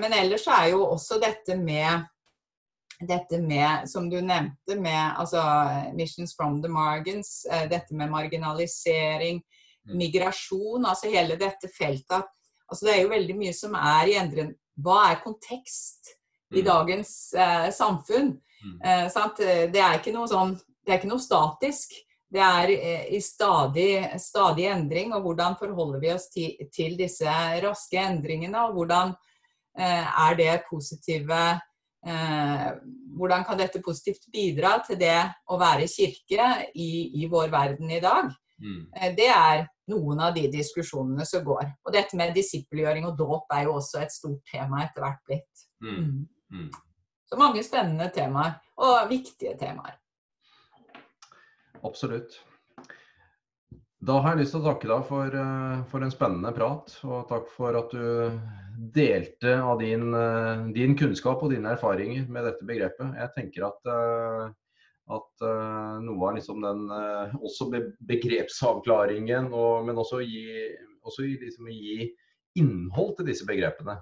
men 0.01 0.11
ellers 0.11 0.49
er 0.51 0.73
jo 0.73 0.81
også 0.83 1.15
dette 1.21 1.55
med 1.55 2.01
dette 2.99 3.41
med, 3.43 3.89
som 3.91 4.09
du 4.09 4.19
nevnte, 4.21 4.77
med 4.79 5.19
altså, 5.19 5.41
Missions 5.97 6.35
from 6.37 6.61
the 6.63 6.71
Margins, 6.71 7.45
dette 7.69 7.95
med 7.95 8.11
marginalisering, 8.13 9.41
mm. 9.89 9.95
migrasjon, 9.99 10.85
altså 10.85 11.11
hele 11.11 11.35
dette 11.39 11.71
feltet. 11.75 12.29
Altså, 12.69 12.85
det 12.87 12.93
er 12.93 13.01
jo 13.03 13.11
veldig 13.11 13.39
mye 13.39 13.55
som 13.55 13.75
er 13.79 14.11
i 14.13 14.19
endring. 14.21 14.53
Hva 14.79 15.01
er 15.09 15.23
kontekst? 15.23 16.15
i 16.53 16.59
mm. 16.59 16.65
dagens 16.65 17.33
eh, 17.33 17.69
samfunn. 17.71 18.41
Mm. 18.65 18.81
Eh, 18.81 19.69
det 19.71 19.81
er 19.81 19.99
ikke 19.99 20.13
noe 20.15 20.29
sånn 20.29 20.55
Det 20.85 20.93
er 20.93 20.99
ikke 20.99 21.09
noe 21.09 21.21
statisk. 21.23 21.95
Det 22.29 22.41
er 22.41 22.71
eh, 22.75 23.05
i 23.17 23.21
stadig, 23.21 24.05
stadig, 24.21 24.67
endring. 24.69 25.13
Og 25.17 25.25
hvordan 25.25 25.57
forholder 25.57 26.01
vi 26.03 26.11
oss 26.13 26.27
til, 26.33 26.67
til 26.73 26.97
disse 26.99 27.37
raske 27.63 27.97
endringene? 28.01 28.67
Og 28.67 28.77
hvordan 28.77 29.15
eh, 29.79 30.05
er 30.05 30.37
det 30.37 30.59
positive 30.69 31.39
eh, 32.05 32.69
Hvordan 33.15 33.45
kan 33.47 33.57
dette 33.57 33.79
positivt 33.79 34.25
bidra 34.33 34.73
til 34.83 34.97
det 34.99 35.21
å 35.47 35.55
være 35.59 35.87
kirke 35.87 36.47
i, 36.75 37.21
i 37.21 37.29
vår 37.31 37.47
verden 37.53 37.91
i 37.91 38.01
dag? 38.03 38.31
Mm. 38.59 38.81
Eh, 38.95 39.13
Det 39.15 39.29
er 39.31 39.67
noen 39.91 40.19
av 40.19 40.33
de 40.35 40.47
diskusjonene 40.51 41.25
som 41.27 41.43
går. 41.45 41.69
Og 41.85 41.93
dette 41.95 42.17
med 42.17 42.35
disippelgjøring 42.35 43.07
og 43.07 43.17
dåp 43.19 43.53
er 43.55 43.67
jo 43.67 43.77
også 43.79 44.01
et 44.03 44.11
stort 44.11 44.43
tema 44.51 44.83
etter 44.83 45.05
hvert 45.05 45.21
blitt. 45.27 45.67
Mm. 45.83 45.95
Mm. 45.95 46.25
Mm. 46.51 46.71
Så 47.25 47.39
mange 47.39 47.63
spennende 47.65 48.09
temaer, 48.13 48.59
og 48.77 49.09
viktige 49.09 49.55
temaer. 49.57 49.97
Absolutt. 51.85 52.37
Da 54.05 54.19
har 54.21 54.35
jeg 54.35 54.43
lyst 54.43 54.53
til 54.53 54.61
å 54.61 54.67
takke 54.67 54.89
deg 54.89 55.05
for, 55.07 55.35
eh, 55.39 55.79
for 55.89 56.03
en 56.05 56.11
spennende 56.13 56.51
prat, 56.53 56.91
og 57.07 57.23
takk 57.29 57.47
for 57.49 57.77
at 57.79 57.89
du 57.89 58.39
delte 58.93 59.55
av 59.57 59.79
din, 59.79 60.13
eh, 60.13 60.67
din 60.75 60.93
kunnskap 60.95 61.41
og 61.41 61.49
dine 61.49 61.71
erfaringer 61.73 62.27
med 62.29 62.43
dette 62.43 62.67
begrepet. 62.69 63.15
Jeg 63.17 63.33
tenker 63.33 63.65
at, 63.65 63.79
eh, 63.89 64.51
at 65.09 65.45
noe 66.03 66.29
av 66.29 66.35
liksom 66.35 66.61
den 66.61 66.89
også 67.39 67.69
begrepsavklaringen, 68.05 69.51
og, 69.53 69.85
men 69.85 69.95
også 69.95 70.21
gi, 70.21 70.75
også 71.05 71.25
liksom, 71.39 71.67
gi 71.69 72.13
innhold 72.57 73.17
til 73.17 73.25
disse 73.25 73.45
begrepene, 73.45 73.97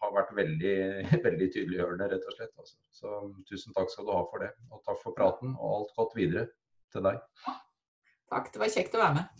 har 0.00 0.12
vært 0.12 0.34
veldig, 0.36 0.76
veldig 1.26 1.52
tydeliggjørende, 1.52 2.10
rett 2.12 2.28
og 2.28 2.36
slett. 2.36 2.52
Altså. 2.58 2.76
Så 2.92 3.32
tusen 3.48 3.72
takk 3.74 3.90
skal 3.90 4.04
du 4.04 4.12
ha 4.12 4.24
for 4.30 4.38
det. 4.38 4.52
Og 4.70 4.84
takk 4.84 5.00
for 5.02 5.12
praten, 5.12 5.56
og 5.58 5.80
alt 5.80 5.96
godt 5.96 6.14
videre 6.16 6.48
til 6.92 7.02
deg. 7.02 7.20
Takk, 8.28 8.52
det 8.52 8.60
var 8.60 8.72
kjekt 8.72 8.96
å 8.96 9.00
være 9.00 9.14
med. 9.18 9.38